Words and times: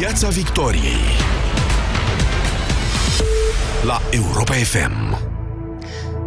Piața 0.00 0.28
Victoriei 0.28 1.00
la 3.84 4.00
Europa 4.10 4.52
FM. 4.52 5.18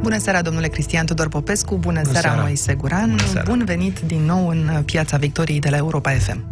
Bună 0.01 0.17
seara, 0.17 0.41
domnule 0.41 0.67
Cristian 0.67 1.05
Tudor 1.05 1.27
Popescu, 1.27 1.75
bună, 1.75 1.99
bună 2.01 2.11
seara, 2.11 2.27
seara, 2.27 2.41
Moise 2.41 2.73
Guran, 2.73 3.09
bună 3.09 3.23
seara. 3.31 3.49
bun 3.49 3.63
venit 3.65 3.99
din 3.99 4.21
nou 4.25 4.47
în 4.47 4.81
Piața 4.85 5.17
Victoriei 5.17 5.59
de 5.59 5.69
la 5.69 5.77
Europa 5.77 6.11
FM. 6.11 6.43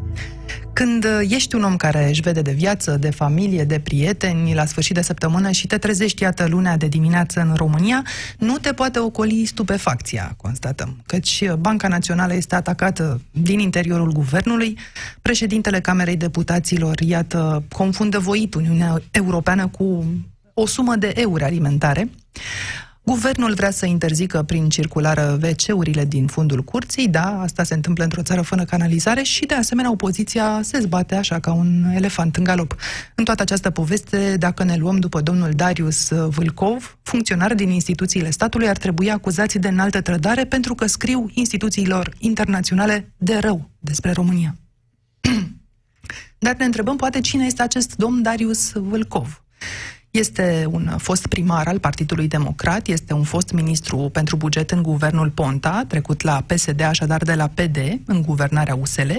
Când 0.81 1.07
ești 1.29 1.55
un 1.55 1.63
om 1.63 1.75
care 1.75 2.09
își 2.09 2.21
vede 2.21 2.41
de 2.41 2.51
viață, 2.51 2.97
de 2.97 3.09
familie, 3.09 3.63
de 3.63 3.79
prieteni 3.79 4.53
la 4.53 4.65
sfârșit 4.65 4.95
de 4.95 5.01
săptămână 5.01 5.51
și 5.51 5.67
te 5.67 5.77
trezești, 5.77 6.21
iată, 6.21 6.47
lunea 6.47 6.77
de 6.77 6.87
dimineață 6.87 7.39
în 7.39 7.53
România, 7.55 8.05
nu 8.37 8.57
te 8.57 8.73
poate 8.73 8.99
ocoli 8.99 9.45
stupefacția, 9.45 10.33
constatăm. 10.37 11.01
Căci 11.05 11.51
Banca 11.59 11.87
Națională 11.87 12.33
este 12.33 12.55
atacată 12.55 13.21
din 13.31 13.59
interiorul 13.59 14.11
guvernului, 14.11 14.77
președintele 15.21 15.79
Camerei 15.79 16.17
Deputaților, 16.17 16.99
iată, 16.99 17.63
confundă 17.71 18.19
voit 18.19 18.53
Uniunea 18.53 19.01
Europeană 19.11 19.67
cu 19.67 20.05
o 20.53 20.65
sumă 20.65 20.95
de 20.95 21.11
euro 21.15 21.43
alimentare. 21.43 22.09
Guvernul 23.03 23.53
vrea 23.53 23.71
să 23.71 23.85
interzică 23.85 24.43
prin 24.43 24.69
circulară 24.69 25.39
WC-urile 25.43 26.05
din 26.05 26.27
fundul 26.27 26.63
curții, 26.63 27.07
da, 27.07 27.41
asta 27.41 27.63
se 27.63 27.73
întâmplă 27.73 28.03
într-o 28.03 28.21
țară 28.21 28.41
fără 28.41 28.63
canalizare 28.63 29.21
și, 29.21 29.45
de 29.45 29.53
asemenea, 29.53 29.91
opoziția 29.91 30.59
se 30.63 30.79
zbate 30.79 31.15
așa 31.15 31.39
ca 31.39 31.53
un 31.53 31.83
elefant 31.95 32.35
în 32.35 32.43
galop. 32.43 32.75
În 33.15 33.23
toată 33.23 33.41
această 33.41 33.69
poveste, 33.69 34.35
dacă 34.37 34.63
ne 34.63 34.75
luăm 34.75 34.99
după 34.99 35.21
domnul 35.21 35.51
Darius 35.51 36.09
Vâlcov, 36.09 36.97
funcționari 37.03 37.55
din 37.55 37.69
instituțiile 37.69 38.29
statului 38.29 38.67
ar 38.67 38.77
trebui 38.77 39.11
acuzați 39.11 39.57
de 39.57 39.67
înaltă 39.67 40.01
trădare 40.01 40.45
pentru 40.45 40.75
că 40.75 40.85
scriu 40.85 41.29
instituțiilor 41.33 42.13
internaționale 42.17 43.13
de 43.17 43.37
rău 43.37 43.69
despre 43.79 44.11
România. 44.11 44.55
Dar 46.39 46.55
ne 46.55 46.65
întrebăm 46.65 46.95
poate 46.95 47.19
cine 47.19 47.45
este 47.45 47.61
acest 47.61 47.95
domn 47.95 48.21
Darius 48.21 48.71
Vâlcov. 48.71 49.43
Este 50.11 50.67
un 50.71 50.95
fost 50.97 51.27
primar 51.27 51.67
al 51.67 51.79
Partidului 51.79 52.27
Democrat, 52.27 52.87
este 52.87 53.13
un 53.13 53.23
fost 53.23 53.51
ministru 53.51 53.97
pentru 53.97 54.35
buget 54.35 54.71
în 54.71 54.81
guvernul 54.81 55.29
Ponta, 55.29 55.83
trecut 55.87 56.21
la 56.21 56.43
PSD, 56.45 56.81
așadar 56.81 57.23
de 57.23 57.33
la 57.33 57.47
PD, 57.47 57.77
în 58.05 58.21
guvernarea 58.21 58.75
USL, 58.75 59.11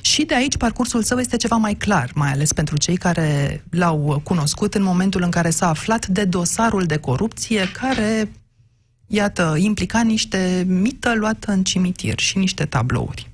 și 0.00 0.24
de 0.24 0.34
aici 0.34 0.56
parcursul 0.56 1.02
său 1.02 1.18
este 1.18 1.36
ceva 1.36 1.56
mai 1.56 1.74
clar, 1.74 2.10
mai 2.14 2.30
ales 2.30 2.52
pentru 2.52 2.76
cei 2.76 2.96
care 2.96 3.62
l-au 3.70 4.20
cunoscut 4.24 4.74
în 4.74 4.82
momentul 4.82 5.22
în 5.22 5.30
care 5.30 5.50
s-a 5.50 5.68
aflat 5.68 6.06
de 6.06 6.24
dosarul 6.24 6.84
de 6.84 6.96
corupție 6.96 7.70
care, 7.72 8.32
iată, 9.06 9.56
implica 9.58 10.02
niște 10.02 10.64
mită 10.68 11.14
luată 11.14 11.52
în 11.52 11.64
cimitir 11.64 12.18
și 12.18 12.38
niște 12.38 12.64
tablouri. 12.64 13.27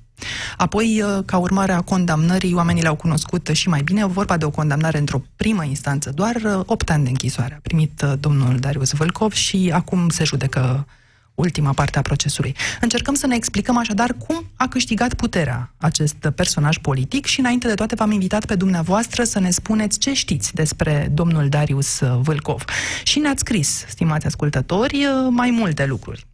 Apoi, 0.57 1.01
uh, 1.01 1.23
ca 1.25 1.37
urmare 1.37 1.71
a 1.71 1.81
condamnării, 1.81 2.53
oamenii 2.53 2.81
le-au 2.81 2.95
cunoscut 2.95 3.49
și 3.53 3.69
mai 3.69 3.81
bine. 3.81 4.05
Vorba 4.05 4.37
de 4.37 4.45
o 4.45 4.49
condamnare 4.49 4.97
într-o 4.97 5.21
primă 5.35 5.63
instanță, 5.63 6.09
doar 6.09 6.35
8 6.65 6.89
uh, 6.89 6.95
ani 6.95 7.03
de 7.03 7.09
închisoare 7.09 7.53
a 7.53 7.59
primit 7.61 8.01
uh, 8.01 8.13
domnul 8.19 8.57
Darius 8.57 8.91
Vâlcov 8.91 9.31
și 9.31 9.71
acum 9.73 10.09
se 10.09 10.23
judecă 10.23 10.87
ultima 11.33 11.71
parte 11.71 11.97
a 11.97 12.01
procesului. 12.01 12.55
Încercăm 12.81 13.13
să 13.13 13.27
ne 13.27 13.35
explicăm 13.35 13.77
așadar 13.77 14.15
cum 14.27 14.51
a 14.55 14.67
câștigat 14.67 15.13
puterea 15.13 15.73
acest 15.77 16.29
personaj 16.35 16.77
politic 16.77 17.25
și 17.25 17.39
înainte 17.39 17.67
de 17.67 17.73
toate 17.73 17.95
v-am 17.95 18.11
invitat 18.11 18.45
pe 18.45 18.55
dumneavoastră 18.55 19.23
să 19.23 19.39
ne 19.39 19.49
spuneți 19.49 19.99
ce 19.99 20.13
știți 20.13 20.53
despre 20.53 21.11
domnul 21.13 21.49
Darius 21.49 22.01
Vâlcov. 22.21 22.63
Și 23.03 23.19
ne-ați 23.19 23.39
scris, 23.39 23.85
stimați 23.87 24.25
ascultători, 24.25 25.07
mai 25.29 25.49
multe 25.49 25.85
lucruri. 25.85 26.25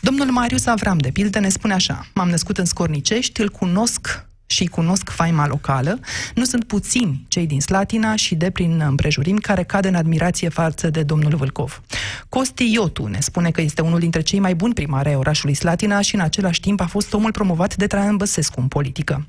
Domnul 0.00 0.30
Marius 0.30 0.66
Avram, 0.66 0.98
de 0.98 1.10
pildă, 1.10 1.38
ne 1.38 1.48
spune 1.48 1.72
așa, 1.72 2.06
m-am 2.14 2.28
născut 2.28 2.58
în 2.58 2.64
Scornicești, 2.64 3.40
îl 3.40 3.48
cunosc 3.48 4.26
și 4.46 4.66
cunosc 4.66 5.10
faima 5.10 5.46
locală, 5.46 6.00
nu 6.34 6.44
sunt 6.44 6.64
puțini 6.64 7.24
cei 7.28 7.46
din 7.46 7.60
Slatina 7.60 8.14
și 8.14 8.34
de 8.34 8.50
prin 8.50 8.82
împrejurimi 8.88 9.40
care 9.40 9.62
cad 9.62 9.84
în 9.84 9.94
admirație 9.94 10.48
față 10.48 10.90
de 10.90 11.02
domnul 11.02 11.36
Vâlcov. 11.36 11.82
Costi 12.28 12.72
Iotu 12.72 13.06
ne 13.06 13.20
spune 13.20 13.50
că 13.50 13.60
este 13.60 13.80
unul 13.82 13.98
dintre 13.98 14.20
cei 14.20 14.38
mai 14.38 14.54
buni 14.54 14.74
primari 14.74 15.08
ai 15.08 15.14
orașului 15.14 15.54
Slatina 15.54 16.00
și 16.00 16.14
în 16.14 16.20
același 16.20 16.60
timp 16.60 16.80
a 16.80 16.86
fost 16.86 17.12
omul 17.12 17.32
promovat 17.32 17.76
de 17.76 17.86
Traian 17.86 18.16
Băsescu 18.16 18.60
în 18.60 18.68
politică. 18.68 19.26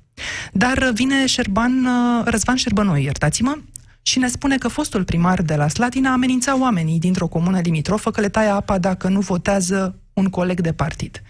Dar 0.51 0.91
vine 0.93 1.25
Șerban, 1.25 1.87
Răzvan 2.25 2.55
Șerbănoi, 2.55 3.03
iertați-mă, 3.03 3.57
și 4.01 4.19
ne 4.19 4.27
spune 4.27 4.57
că 4.57 4.67
fostul 4.67 5.03
primar 5.03 5.41
de 5.41 5.55
la 5.55 5.67
Slatina 5.67 6.11
amenința 6.11 6.59
oamenii 6.59 6.99
dintr-o 6.99 7.27
comună 7.27 7.59
limitrofă 7.59 8.11
că 8.11 8.21
le 8.21 8.29
taie 8.29 8.49
apa 8.49 8.77
dacă 8.77 9.07
nu 9.07 9.19
votează 9.19 9.95
un 10.17 10.25
coleg 10.25 10.61
de 10.61 10.71
partid. 10.71 11.21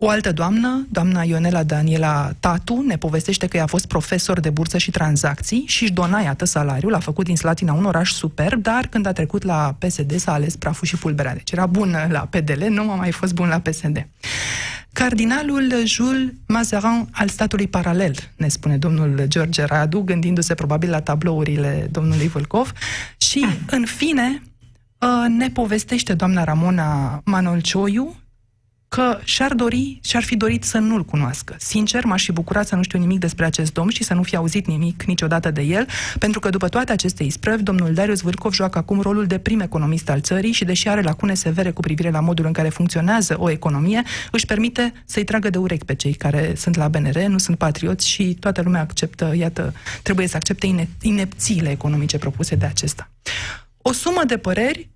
O 0.00 0.08
altă 0.08 0.32
doamnă, 0.32 0.86
doamna 0.90 1.22
Ionela 1.22 1.62
Daniela 1.62 2.32
Tatu, 2.40 2.84
ne 2.86 2.96
povestește 2.96 3.46
că 3.46 3.56
ea 3.56 3.62
a 3.62 3.66
fost 3.66 3.86
profesor 3.86 4.40
de 4.40 4.50
bursă 4.50 4.78
și 4.78 4.90
tranzacții 4.90 5.64
și 5.66 5.82
își 5.82 5.92
dona, 5.92 6.20
iată, 6.20 6.44
salariul, 6.44 6.94
a 6.94 6.98
făcut 6.98 7.24
din 7.24 7.36
Slatina 7.36 7.72
un 7.72 7.84
oraș 7.84 8.10
superb, 8.10 8.62
dar 8.62 8.86
când 8.86 9.06
a 9.06 9.12
trecut 9.12 9.42
la 9.42 9.76
PSD 9.78 10.18
s-a 10.18 10.32
ales 10.32 10.56
praful 10.56 10.86
și 10.86 10.96
fulberea. 10.96 11.32
Deci 11.32 11.50
era 11.50 11.66
bun 11.66 11.96
la 12.08 12.28
PDL, 12.30 12.64
nu 12.64 12.90
a 12.90 12.94
mai 12.94 13.12
fost 13.12 13.34
bun 13.34 13.48
la 13.48 13.58
PSD. 13.58 14.06
Cardinalul 14.92 15.72
Jules 15.84 16.32
Mazarin 16.46 17.08
al 17.10 17.28
statului 17.28 17.68
paralel, 17.68 18.14
ne 18.36 18.48
spune 18.48 18.76
domnul 18.76 19.24
George 19.26 19.64
Radu, 19.64 20.00
gândindu-se 20.00 20.54
probabil 20.54 20.90
la 20.90 21.00
tablourile 21.00 21.88
domnului 21.90 22.28
Vâlcov. 22.28 22.72
Și, 23.16 23.46
în 23.70 23.84
fine, 23.84 24.42
ă, 24.44 24.47
ne 25.28 25.50
povestește 25.50 26.14
doamna 26.14 26.44
Ramona 26.44 27.20
Manolcioiu, 27.24 28.16
că 28.88 29.18
și-ar 29.24 29.54
dori, 29.54 29.98
și-ar 30.02 30.22
fi 30.22 30.36
dorit 30.36 30.64
să 30.64 30.78
nu-l 30.78 31.04
cunoască. 31.04 31.54
Sincer, 31.58 32.04
m-aș 32.04 32.24
fi 32.24 32.32
bucurat 32.32 32.66
să 32.66 32.74
nu 32.74 32.82
știu 32.82 32.98
nimic 32.98 33.18
despre 33.18 33.44
acest 33.44 33.72
domn 33.72 33.90
și 33.90 34.04
să 34.04 34.14
nu 34.14 34.22
fi 34.22 34.36
auzit 34.36 34.66
nimic 34.66 35.02
niciodată 35.02 35.50
de 35.50 35.62
el, 35.62 35.86
pentru 36.18 36.40
că 36.40 36.50
după 36.50 36.68
toate 36.68 36.92
aceste 36.92 37.22
isprăvi, 37.22 37.62
domnul 37.62 37.94
Darius 37.94 38.20
Vârcov 38.20 38.52
joacă 38.52 38.78
acum 38.78 39.00
rolul 39.00 39.26
de 39.26 39.38
prim 39.38 39.60
economist 39.60 40.10
al 40.10 40.20
țării 40.20 40.52
și 40.52 40.64
deși 40.64 40.88
are 40.88 41.02
lacune 41.02 41.34
severe 41.34 41.70
cu 41.70 41.80
privire 41.80 42.10
la 42.10 42.20
modul 42.20 42.46
în 42.46 42.52
care 42.52 42.68
funcționează 42.68 43.36
o 43.38 43.50
economie, 43.50 44.02
își 44.30 44.46
permite 44.46 44.92
să-i 45.04 45.24
tragă 45.24 45.50
de 45.50 45.58
urechi 45.58 45.84
pe 45.84 45.94
cei 45.94 46.14
care 46.14 46.52
sunt 46.56 46.76
la 46.76 46.88
BNR, 46.88 47.26
nu 47.26 47.38
sunt 47.38 47.58
patrioți 47.58 48.08
și 48.08 48.36
toată 48.40 48.62
lumea 48.62 48.80
acceptă, 48.80 49.34
iată, 49.36 49.72
trebuie 50.02 50.26
să 50.26 50.36
accepte 50.36 50.66
ine- 50.66 50.88
inepțiile 51.00 51.70
economice 51.70 52.18
propuse 52.18 52.54
de 52.54 52.66
acesta. 52.66 53.10
O 53.88 53.92
sumă 53.92 54.22
de 54.26 54.36
păreri 54.36 54.90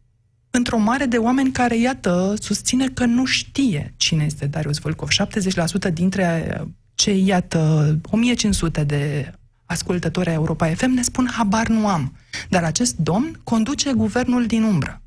într-o 0.51 0.79
mare 0.79 1.05
de 1.05 1.17
oameni 1.17 1.51
care, 1.51 1.79
iată, 1.79 2.35
susține 2.41 2.89
că 2.89 3.05
nu 3.05 3.25
știe 3.25 3.95
cine 3.97 4.25
este 4.25 4.47
Darius 4.47 4.79
Vâlcov. 4.79 5.09
70% 5.89 5.93
dintre 5.93 6.61
cei, 6.95 7.27
iată, 7.27 7.99
1500 8.11 8.85
de 8.85 9.33
ascultători 9.65 10.29
ai 10.29 10.35
Europa 10.35 10.67
FM 10.67 10.91
ne 10.91 11.03
spun 11.03 11.29
habar 11.33 11.67
nu 11.67 11.87
am. 11.87 12.17
Dar 12.49 12.65
acest 12.65 12.97
domn 12.97 13.41
conduce 13.45 13.93
guvernul 13.93 14.47
din 14.47 14.63
umbră. 14.63 15.03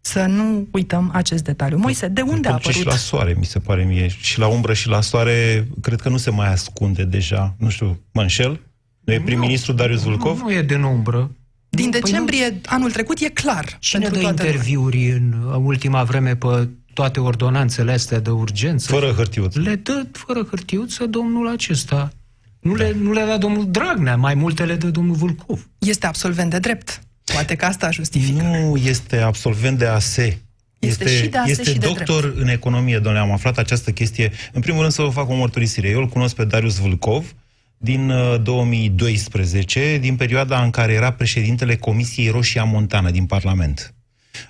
Să 0.00 0.26
nu 0.26 0.68
uităm 0.72 1.10
acest 1.14 1.44
detaliu. 1.44 1.78
Moise, 1.78 2.08
de 2.08 2.20
unde 2.20 2.48
a 2.48 2.52
apărut? 2.52 2.72
și 2.74 2.86
la 2.86 2.96
soare, 2.96 3.34
mi 3.38 3.44
se 3.44 3.58
pare 3.58 3.84
mie. 3.84 4.08
Și 4.08 4.38
la 4.38 4.46
umbră 4.46 4.72
și 4.72 4.88
la 4.88 5.00
soare, 5.00 5.68
cred 5.80 6.00
că 6.00 6.08
nu 6.08 6.16
se 6.16 6.30
mai 6.30 6.52
ascunde 6.52 7.04
deja. 7.04 7.54
Nu 7.58 7.68
știu, 7.68 8.00
mă 8.12 8.22
înșel? 8.22 8.60
Nu 9.00 9.12
e 9.12 9.20
prim-ministru 9.20 9.72
Darius 9.72 10.02
Vâlcov? 10.02 10.38
Nu, 10.38 10.44
nu 10.44 10.52
e 10.52 10.62
din 10.62 10.82
umbră. 10.82 11.30
Din 11.74 11.90
păi 11.90 12.00
decembrie 12.00 12.48
nu... 12.48 12.58
anul 12.66 12.90
trecut 12.90 13.20
e 13.20 13.28
clar. 13.28 13.76
Cine 13.80 14.08
dă 14.08 14.18
interviuri 14.18 15.18
lumea. 15.20 15.54
în 15.54 15.64
ultima 15.64 16.02
vreme 16.02 16.36
pe 16.36 16.68
toate 16.94 17.20
ordonanțele 17.20 17.92
astea 17.92 18.20
de 18.20 18.30
urgență? 18.30 18.92
Fără 18.92 19.12
hârtiuță. 19.12 19.60
Le 19.60 19.74
dă 19.74 20.06
fără 20.12 20.46
hârtiuță 20.50 21.06
domnul 21.06 21.48
acesta. 21.48 22.12
Nu, 22.60 22.76
da. 22.76 22.84
le, 22.84 22.96
nu 23.00 23.12
le 23.12 23.24
da 23.26 23.36
domnul 23.36 23.70
Dragnea, 23.70 24.16
mai 24.16 24.34
multe 24.34 24.64
le 24.64 24.74
dă 24.74 24.86
domnul 24.86 25.14
Vulcov. 25.14 25.68
Este 25.78 26.06
absolvent 26.06 26.50
de 26.50 26.58
drept. 26.58 27.00
Poate 27.24 27.54
că 27.54 27.64
asta 27.64 27.90
justifică. 27.90 28.42
Nu 28.42 28.76
este 28.76 29.16
absolvent 29.16 29.78
de 29.78 29.86
ASE. 29.86 30.38
Este, 30.78 31.04
este, 31.04 31.16
și 31.16 31.28
de 31.28 31.38
este 31.46 31.62
și 31.62 31.78
doctor 31.78 32.22
de 32.22 32.28
drept. 32.28 32.42
în 32.42 32.48
economie, 32.48 32.94
domnule, 32.98 33.18
am 33.18 33.32
aflat 33.32 33.58
această 33.58 33.90
chestie. 33.90 34.32
În 34.52 34.60
primul 34.60 34.80
rând 34.80 34.92
să 34.92 35.02
vă 35.02 35.08
fac 35.08 35.28
o 35.28 35.34
mărturisire. 35.34 35.88
Eu 35.88 35.98
îl 35.98 36.08
cunosc 36.08 36.34
pe 36.34 36.44
Darius 36.44 36.78
Vâlcov, 36.78 37.34
din 37.84 38.12
2012, 38.42 39.92
uh, 39.94 40.00
din 40.00 40.16
perioada 40.16 40.62
în 40.62 40.70
care 40.70 40.92
era 40.92 41.12
președintele 41.12 41.76
Comisiei 41.76 42.28
Roșia 42.28 42.64
Montană 42.64 43.10
din 43.10 43.26
Parlament. 43.26 43.94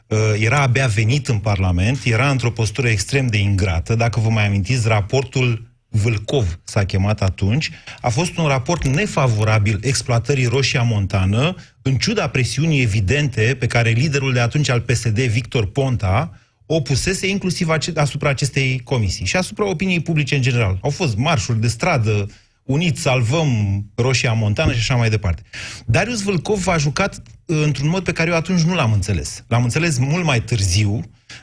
Uh, 0.06 0.18
era 0.38 0.60
abia 0.60 0.86
venit 0.86 1.28
în 1.28 1.38
Parlament, 1.38 2.00
era 2.04 2.30
într-o 2.30 2.50
postură 2.50 2.88
extrem 2.88 3.26
de 3.26 3.38
ingrată. 3.38 3.94
Dacă 3.94 4.20
vă 4.20 4.28
mai 4.28 4.46
amintiți, 4.46 4.88
raportul 4.88 5.66
Vâlcov 5.88 6.60
s-a 6.64 6.84
chemat 6.84 7.22
atunci, 7.22 7.70
a 8.00 8.08
fost 8.08 8.36
un 8.36 8.46
raport 8.46 8.86
nefavorabil 8.86 9.78
exploatării 9.82 10.46
Roșia 10.46 10.82
Montană, 10.82 11.54
în 11.82 11.96
ciuda 11.96 12.28
presiunii 12.28 12.82
evidente 12.82 13.56
pe 13.58 13.66
care 13.66 13.90
liderul 13.90 14.32
de 14.32 14.40
atunci 14.40 14.68
al 14.68 14.80
PSD, 14.80 15.18
Victor 15.20 15.70
Ponta, 15.70 16.38
o 16.66 16.80
pusese 16.80 17.28
inclusiv 17.28 17.68
asupra 17.94 18.28
acestei 18.28 18.80
comisii 18.84 19.26
și 19.26 19.36
asupra 19.36 19.68
opiniei 19.68 20.00
publice 20.00 20.34
în 20.34 20.42
general. 20.42 20.78
Au 20.82 20.90
fost 20.90 21.16
marșuri 21.16 21.60
de 21.60 21.68
stradă, 21.68 22.26
unit 22.64 22.96
salvăm 22.96 23.84
Roșia 23.94 24.32
Montană 24.32 24.72
și 24.72 24.78
așa 24.78 24.94
mai 24.94 25.10
departe. 25.10 25.42
Darius 25.86 26.22
Vâlcov 26.22 26.66
a 26.66 26.76
jucat 26.76 27.22
uh, 27.46 27.62
într-un 27.64 27.88
mod 27.88 28.04
pe 28.04 28.12
care 28.12 28.30
eu 28.30 28.36
atunci 28.36 28.60
nu 28.60 28.74
l-am 28.74 28.92
înțeles. 28.92 29.44
L-am 29.48 29.62
înțeles 29.62 29.98
mult 29.98 30.24
mai 30.24 30.42
târziu, 30.42 31.00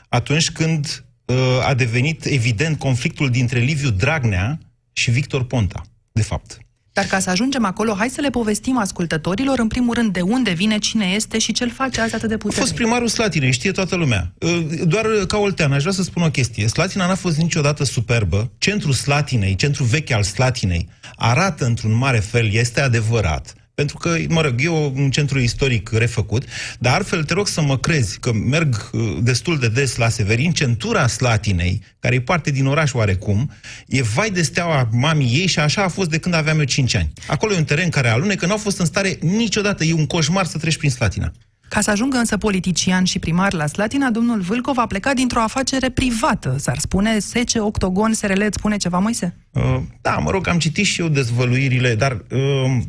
atunci 0.08 0.50
când 0.50 1.04
uh, 1.24 1.36
a 1.66 1.74
devenit 1.74 2.24
evident 2.24 2.78
conflictul 2.78 3.30
dintre 3.30 3.58
Liviu 3.58 3.90
Dragnea 3.90 4.58
și 4.92 5.10
Victor 5.10 5.44
Ponta, 5.44 5.82
de 6.12 6.22
fapt. 6.22 6.58
Dar 6.92 7.04
ca 7.04 7.18
să 7.18 7.30
ajungem 7.30 7.64
acolo, 7.64 7.94
hai 7.98 8.08
să 8.08 8.20
le 8.20 8.30
povestim 8.30 8.78
ascultătorilor, 8.78 9.58
în 9.58 9.68
primul 9.68 9.94
rând, 9.94 10.12
de 10.12 10.20
unde 10.20 10.50
vine, 10.50 10.78
cine 10.78 11.04
este 11.04 11.38
și 11.38 11.52
ce-l 11.52 11.70
face 11.70 12.00
azi 12.00 12.14
atât 12.14 12.28
de 12.28 12.36
puternic. 12.36 12.58
A 12.58 12.62
fost 12.62 12.74
primarul 12.74 13.08
Slatinei, 13.08 13.52
știe 13.52 13.70
toată 13.70 13.96
lumea. 13.96 14.32
Uh, 14.38 14.64
doar 14.84 15.06
ca 15.26 15.38
Oltean, 15.38 15.72
aș 15.72 15.80
vrea 15.80 15.92
să 15.92 16.02
spun 16.02 16.22
o 16.22 16.30
chestie. 16.30 16.66
Slatina 16.66 17.06
n-a 17.06 17.14
fost 17.14 17.36
niciodată 17.36 17.84
superbă. 17.84 18.50
Centrul 18.58 18.92
Slatinei, 18.92 19.54
centrul 19.54 19.86
vechi 19.86 20.10
al 20.10 20.22
Slatinei, 20.22 20.88
arată 21.16 21.64
într-un 21.64 21.92
mare 21.92 22.18
fel, 22.18 22.52
este 22.52 22.80
adevărat 22.80 23.54
pentru 23.74 23.96
că, 23.96 24.16
mă 24.28 24.40
rog, 24.40 24.54
e 24.58 24.68
un 24.68 25.10
centru 25.10 25.38
istoric 25.38 25.90
refăcut, 25.90 26.44
dar 26.78 26.94
altfel 26.94 27.24
te 27.24 27.34
rog 27.34 27.46
să 27.46 27.62
mă 27.62 27.78
crezi 27.78 28.18
că 28.18 28.32
merg 28.32 28.90
uh, 28.92 29.18
destul 29.20 29.58
de 29.58 29.68
des 29.68 29.96
la 29.96 30.08
Severin, 30.08 30.52
centura 30.52 31.06
Slatinei, 31.06 31.82
care 31.98 32.14
e 32.14 32.20
parte 32.20 32.50
din 32.50 32.66
oraș 32.66 32.92
oarecum, 32.92 33.50
e 33.86 34.02
vai 34.02 34.30
de 34.30 34.42
steaua 34.42 34.88
mamii 34.92 35.36
ei 35.40 35.46
și 35.46 35.58
așa 35.58 35.82
a 35.82 35.88
fost 35.88 36.10
de 36.10 36.18
când 36.18 36.34
aveam 36.34 36.58
eu 36.58 36.64
5 36.64 36.94
ani. 36.94 37.12
Acolo 37.26 37.52
e 37.52 37.56
un 37.56 37.64
teren 37.64 37.88
care 37.88 38.08
alunecă, 38.08 38.46
n-au 38.46 38.56
fost 38.56 38.78
în 38.78 38.86
stare 38.86 39.18
niciodată, 39.20 39.84
e 39.84 39.92
un 39.92 40.06
coșmar 40.06 40.44
să 40.44 40.58
treci 40.58 40.76
prin 40.76 40.90
Slatina. 40.90 41.32
Ca 41.68 41.80
să 41.80 41.90
ajungă 41.90 42.16
însă 42.16 42.36
politician 42.36 43.04
și 43.04 43.18
primar 43.18 43.52
la 43.52 43.66
Slatina, 43.66 44.10
domnul 44.10 44.40
Vâlcov 44.40 44.78
a 44.78 44.86
plecat 44.86 45.14
dintr-o 45.14 45.40
afacere 45.40 45.90
privată, 45.90 46.56
s-ar 46.58 46.78
spune, 46.78 47.18
Sece, 47.18 47.60
Octogon, 47.60 48.12
SRL, 48.12 48.40
îți 48.40 48.56
spune 48.58 48.76
ceva, 48.76 48.98
Moise? 48.98 49.36
Uh, 49.50 49.80
da, 50.00 50.16
mă 50.16 50.30
rog, 50.30 50.48
am 50.48 50.58
citit 50.58 50.84
și 50.84 51.00
eu 51.00 51.08
dezvăluirile, 51.08 51.94
dar 51.94 52.12
uh, 52.30 52.82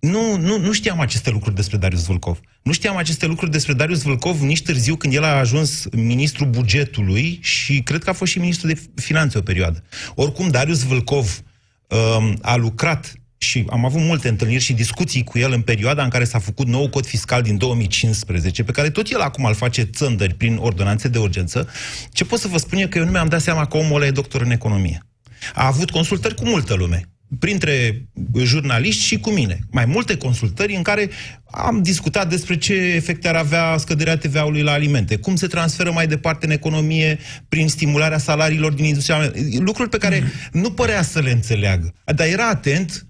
nu, 0.00 0.36
nu, 0.36 0.58
nu 0.58 0.72
știam 0.72 1.00
aceste 1.00 1.30
lucruri 1.30 1.54
despre 1.54 1.76
Darius 1.76 2.04
Vâlcov. 2.04 2.40
Nu 2.62 2.72
știam 2.72 2.96
aceste 2.96 3.26
lucruri 3.26 3.50
despre 3.50 3.72
Darius 3.72 4.02
Vâlcov 4.02 4.40
nici 4.40 4.62
târziu 4.62 4.96
când 4.96 5.14
el 5.14 5.24
a 5.24 5.38
ajuns 5.38 5.86
ministru 5.92 6.44
bugetului 6.44 7.38
și 7.42 7.82
cred 7.82 8.02
că 8.04 8.10
a 8.10 8.12
fost 8.12 8.32
și 8.32 8.38
ministru 8.38 8.66
de 8.66 8.80
finanțe 8.94 9.38
o 9.38 9.40
perioadă. 9.40 9.84
Oricum, 10.14 10.48
Darius 10.48 10.82
Vâlcov 10.82 11.42
um, 11.88 12.38
a 12.42 12.56
lucrat 12.56 13.12
și 13.38 13.64
am 13.70 13.84
avut 13.84 14.00
multe 14.00 14.28
întâlniri 14.28 14.62
și 14.62 14.72
discuții 14.72 15.24
cu 15.24 15.38
el 15.38 15.52
în 15.52 15.62
perioada 15.62 16.02
în 16.02 16.08
care 16.08 16.24
s-a 16.24 16.38
făcut 16.38 16.66
nou 16.66 16.88
cod 16.88 17.06
fiscal 17.06 17.42
din 17.42 17.56
2015, 17.56 18.62
pe 18.62 18.72
care 18.72 18.90
tot 18.90 19.10
el 19.10 19.20
acum 19.20 19.44
îl 19.44 19.54
face 19.54 19.82
țândări 19.82 20.34
prin 20.34 20.56
ordonanțe 20.56 21.08
de 21.08 21.18
urgență, 21.18 21.68
ce 22.12 22.24
pot 22.24 22.38
să 22.38 22.48
vă 22.48 22.58
spun 22.58 22.78
eu 22.78 22.88
că 22.88 22.98
eu 22.98 23.04
nu 23.04 23.10
mi-am 23.10 23.28
dat 23.28 23.40
seama 23.40 23.66
că 23.66 23.76
omul 23.76 23.96
ăla 23.96 24.06
e 24.06 24.10
doctor 24.10 24.42
în 24.42 24.50
economie. 24.50 25.06
A 25.54 25.66
avut 25.66 25.90
consultări 25.90 26.34
cu 26.34 26.44
multă 26.44 26.74
lume 26.74 27.08
printre 27.38 28.06
jurnaliști 28.42 29.04
și 29.04 29.18
cu 29.18 29.30
mine. 29.30 29.58
Mai 29.70 29.84
multe 29.84 30.16
consultări 30.16 30.74
în 30.74 30.82
care 30.82 31.10
am 31.50 31.82
discutat 31.82 32.28
despre 32.28 32.56
ce 32.56 32.74
efecte 32.74 33.28
ar 33.28 33.34
avea 33.34 33.76
scăderea 33.76 34.16
TVA-ului 34.16 34.62
la 34.62 34.72
alimente, 34.72 35.16
cum 35.16 35.36
se 35.36 35.46
transferă 35.46 35.90
mai 35.90 36.06
departe 36.06 36.46
în 36.46 36.52
economie 36.52 37.18
prin 37.48 37.68
stimularea 37.68 38.18
salariilor 38.18 38.72
din 38.72 38.84
industria, 38.84 39.32
lucruri 39.58 39.88
pe 39.88 39.98
care 39.98 40.22
nu 40.52 40.70
părea 40.70 41.02
să 41.02 41.20
le 41.20 41.30
înțeleagă. 41.30 41.94
Dar 42.04 42.26
era 42.26 42.48
atent 42.48 43.04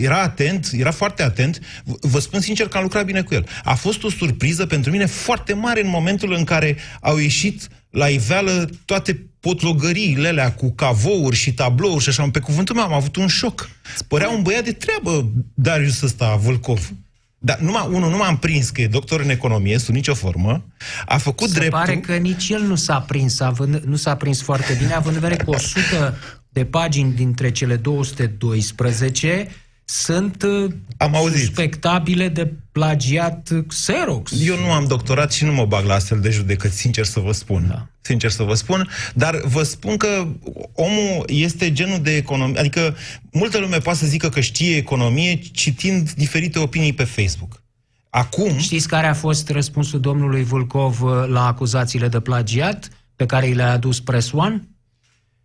era 0.00 0.22
atent, 0.22 0.70
era 0.72 0.90
foarte 0.90 1.22
atent. 1.22 1.60
Vă 2.00 2.18
spun 2.18 2.40
sincer 2.40 2.68
că 2.68 2.76
am 2.76 2.82
lucrat 2.82 3.04
bine 3.04 3.22
cu 3.22 3.34
el. 3.34 3.46
A 3.64 3.74
fost 3.74 4.04
o 4.04 4.10
surpriză 4.10 4.66
pentru 4.66 4.90
mine 4.90 5.06
foarte 5.06 5.52
mare 5.52 5.82
în 5.82 5.88
momentul 5.88 6.32
în 6.32 6.44
care 6.44 6.76
au 7.00 7.16
ieșit 7.16 7.68
la 7.92 8.08
iveală 8.08 8.70
toate 8.84 9.26
potlogăriile 9.40 10.28
alea 10.28 10.52
cu 10.52 10.72
cavouri 10.72 11.36
și 11.36 11.54
tablouri 11.54 12.02
și 12.02 12.08
așa. 12.08 12.28
Pe 12.30 12.38
cuvântul 12.38 12.74
meu 12.74 12.84
am 12.84 12.92
avut 12.92 13.16
un 13.16 13.26
șoc. 13.26 13.70
Părea 14.08 14.28
un 14.28 14.42
băiat 14.42 14.64
de 14.64 14.72
treabă 14.72 15.30
Darius 15.54 16.02
ăsta, 16.02 16.36
Vâlcov. 16.36 16.90
Dar 17.38 17.58
numai, 17.58 17.88
unul, 17.92 18.10
nu 18.10 18.16
m-am 18.16 18.38
prins 18.38 18.70
că 18.70 18.80
e 18.80 18.86
doctor 18.86 19.20
în 19.20 19.30
economie, 19.30 19.78
sub 19.78 19.94
nicio 19.94 20.14
formă, 20.14 20.64
a 21.06 21.18
făcut 21.18 21.48
Se 21.48 21.54
dreptul... 21.58 21.78
pare 21.78 21.98
că 21.98 22.16
nici 22.16 22.48
el 22.48 22.62
nu 22.62 22.74
s-a 22.74 23.00
prins, 23.00 23.40
având, 23.40 23.74
nu 23.74 23.96
s-a 23.96 24.16
prins 24.16 24.42
foarte 24.42 24.76
bine, 24.78 24.92
având 24.92 25.14
în 25.14 25.20
vedere 25.20 25.44
că 25.44 25.50
100 25.50 26.18
de 26.48 26.64
pagini 26.64 27.12
dintre 27.12 27.50
cele 27.50 27.76
212 27.76 29.48
sunt 29.92 30.42
uh, 30.42 30.72
am 30.96 31.14
auzit. 31.14 31.38
suspectabile 31.38 32.28
de 32.28 32.52
plagiat 32.72 33.50
Xerox. 33.66 34.32
Eu 34.44 34.58
nu 34.58 34.72
am 34.72 34.86
doctorat 34.86 35.32
și 35.32 35.44
nu 35.44 35.52
mă 35.52 35.64
bag 35.64 35.84
la 35.84 35.94
astfel 35.94 36.20
de 36.20 36.30
judecăți, 36.30 36.76
sincer 36.76 37.04
să 37.04 37.20
vă 37.20 37.32
spun. 37.32 37.66
Da. 37.68 37.86
Sincer 38.00 38.30
să 38.30 38.42
vă 38.42 38.54
spun, 38.54 38.88
dar 39.14 39.40
vă 39.44 39.62
spun 39.62 39.96
că 39.96 40.26
omul 40.74 41.24
este 41.26 41.72
genul 41.72 41.98
de 42.02 42.16
economie, 42.16 42.58
adică 42.58 42.96
multă 43.32 43.58
lume 43.58 43.78
poate 43.78 43.98
să 43.98 44.06
zică 44.06 44.28
că 44.28 44.40
știe 44.40 44.76
economie 44.76 45.40
citind 45.52 46.12
diferite 46.12 46.58
opinii 46.58 46.92
pe 46.92 47.04
Facebook. 47.04 47.62
Acum... 48.10 48.58
Știți 48.58 48.88
care 48.88 49.06
a 49.06 49.14
fost 49.14 49.48
răspunsul 49.48 50.00
domnului 50.00 50.42
Vulcov 50.42 51.02
uh, 51.02 51.10
la 51.26 51.46
acuzațiile 51.46 52.08
de 52.08 52.20
plagiat 52.20 52.88
pe 53.16 53.26
care 53.26 53.46
i 53.46 53.54
le-a 53.54 53.72
adus 53.72 54.00
Press 54.00 54.32
One? 54.32 54.68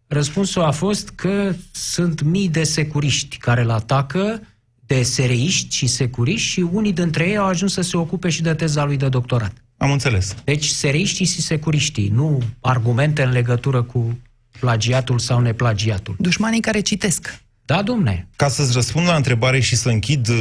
Răspunsul 0.07 0.61
a 0.61 0.71
fost 0.71 1.09
că 1.09 1.55
sunt 1.71 2.21
mii 2.21 2.49
de 2.49 2.63
securiști 2.63 3.37
care 3.37 3.61
îl 3.61 3.69
atacă, 3.69 4.41
de 4.85 5.03
sereiști 5.03 5.75
și 5.75 5.87
securiști 5.87 6.47
și 6.47 6.59
unii 6.59 6.93
dintre 6.93 7.27
ei 7.27 7.37
au 7.37 7.45
ajuns 7.45 7.73
să 7.73 7.81
se 7.81 7.97
ocupe 7.97 8.29
și 8.29 8.41
de 8.41 8.53
teza 8.53 8.85
lui 8.85 8.97
de 8.97 9.09
doctorat. 9.09 9.53
Am 9.77 9.91
înțeles. 9.91 10.35
Deci 10.43 10.65
sereiștii 10.65 11.25
și 11.25 11.41
securiștii, 11.41 12.07
nu 12.07 12.41
argumente 12.61 13.23
în 13.23 13.31
legătură 13.31 13.83
cu 13.83 14.19
plagiatul 14.59 15.19
sau 15.19 15.39
neplagiatul. 15.39 16.15
Dușmanii 16.19 16.61
care 16.61 16.79
citesc. 16.79 17.45
Da, 17.65 17.81
domne. 17.81 18.27
Ca 18.35 18.47
să-ți 18.47 18.73
răspund 18.73 19.07
la 19.07 19.15
întrebare 19.15 19.59
și 19.59 19.75
să 19.75 19.89
închid 19.89 20.27
uh, 20.27 20.35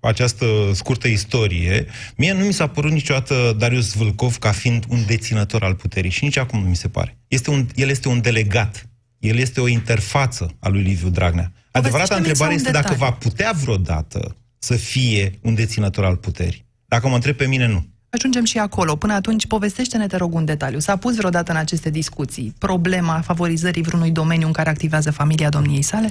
această 0.00 0.46
scurtă 0.72 1.08
istorie, 1.08 1.86
mie 2.16 2.32
nu 2.32 2.44
mi 2.44 2.52
s-a 2.52 2.66
părut 2.66 2.90
niciodată 2.90 3.54
Darius 3.58 3.94
Vâlcov 3.94 4.36
ca 4.36 4.52
fiind 4.52 4.84
un 4.88 5.04
deținător 5.06 5.62
al 5.62 5.74
puterii 5.74 6.10
și 6.10 6.24
nici 6.24 6.36
acum 6.36 6.62
nu 6.62 6.68
mi 6.68 6.76
se 6.76 6.88
pare. 6.88 7.18
Este 7.28 7.50
un, 7.50 7.66
el 7.74 7.88
este 7.88 8.08
un 8.08 8.20
delegat 8.20 8.88
el 9.18 9.36
este 9.36 9.60
o 9.60 9.68
interfață 9.68 10.56
a 10.58 10.68
lui 10.68 10.82
Liviu 10.82 11.08
Dragnea. 11.08 11.52
Adevărata 11.70 12.16
întrebare 12.16 12.54
este 12.54 12.70
dacă 12.70 12.94
va 12.94 13.12
putea 13.12 13.52
vreodată 13.62 14.36
să 14.58 14.74
fie 14.74 15.38
un 15.42 15.54
deținător 15.54 16.04
al 16.04 16.16
puterii. 16.16 16.66
Dacă 16.86 17.08
mă 17.08 17.14
întreb 17.14 17.36
pe 17.36 17.46
mine, 17.46 17.66
nu. 17.66 17.86
Ajungem 18.10 18.44
și 18.44 18.58
acolo. 18.58 18.96
Până 18.96 19.12
atunci, 19.12 19.46
povestește-ne, 19.46 20.06
te 20.06 20.16
rog, 20.16 20.34
un 20.34 20.44
detaliu. 20.44 20.78
S-a 20.78 20.96
pus 20.96 21.16
vreodată 21.16 21.50
în 21.50 21.56
aceste 21.56 21.90
discuții 21.90 22.54
problema 22.58 23.20
favorizării 23.20 23.82
vreunui 23.82 24.10
domeniu 24.10 24.46
în 24.46 24.52
care 24.52 24.68
activează 24.68 25.10
familia 25.10 25.48
domniei 25.48 25.82
sale? 25.82 26.08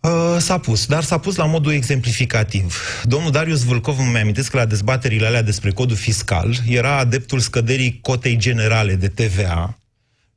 Uh, 0.00 0.36
s-a 0.38 0.58
pus, 0.58 0.86
dar 0.86 1.02
s-a 1.02 1.18
pus 1.18 1.36
la 1.36 1.44
modul 1.44 1.72
exemplificativ. 1.72 2.80
Domnul 3.02 3.30
Darius 3.30 3.64
Vâlcov, 3.64 3.98
îmi 3.98 4.18
amintesc 4.18 4.50
că 4.50 4.56
la 4.56 4.64
dezbaterile 4.64 5.26
alea 5.26 5.42
despre 5.42 5.70
codul 5.70 5.96
fiscal, 5.96 6.54
era 6.68 6.96
adeptul 6.96 7.38
scăderii 7.38 7.98
cotei 8.02 8.36
generale 8.36 8.94
de 8.94 9.08
TVA, 9.08 9.78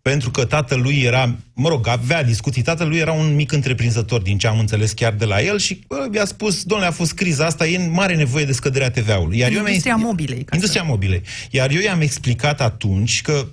pentru 0.04 0.32
că 0.32 0.46
tatălui 0.46 1.02
era, 1.02 1.36
mă 1.54 1.70
rog, 1.70 1.88
avea 1.88 2.24
discuții, 2.24 2.62
tatălui 2.62 2.98
era 2.98 3.12
un 3.12 3.36
mic 3.36 3.52
întreprinzător, 3.52 4.22
din 4.22 4.38
ce 4.38 4.48
am 4.48 4.60
înțeles 4.60 4.92
chiar 4.92 5.14
de 5.14 5.26
la 5.26 5.42
el, 5.42 5.58
și 5.58 5.84
bă, 5.88 6.08
i-a 6.14 6.26
spus, 6.26 6.64
domnule, 6.64 6.90
a 6.90 6.94
fost 6.94 7.14
criza 7.14 7.46
asta, 7.46 7.68
e 7.68 7.88
mare 7.88 8.16
nevoie 8.16 8.46
de 8.46 8.52
scăderea 8.52 8.92
TVA-ului. 8.92 9.38
Iar 9.38 9.52
industria 9.52 9.96
eu 9.98 10.06
mobilei. 10.06 10.46
Industria 10.54 10.82
să... 10.82 10.88
mobilei. 10.88 11.22
Iar 11.52 11.72
eu 11.72 11.82
i-am 11.82 12.02
explicat 12.02 12.62
atunci 12.62 13.22
că, 13.22 13.48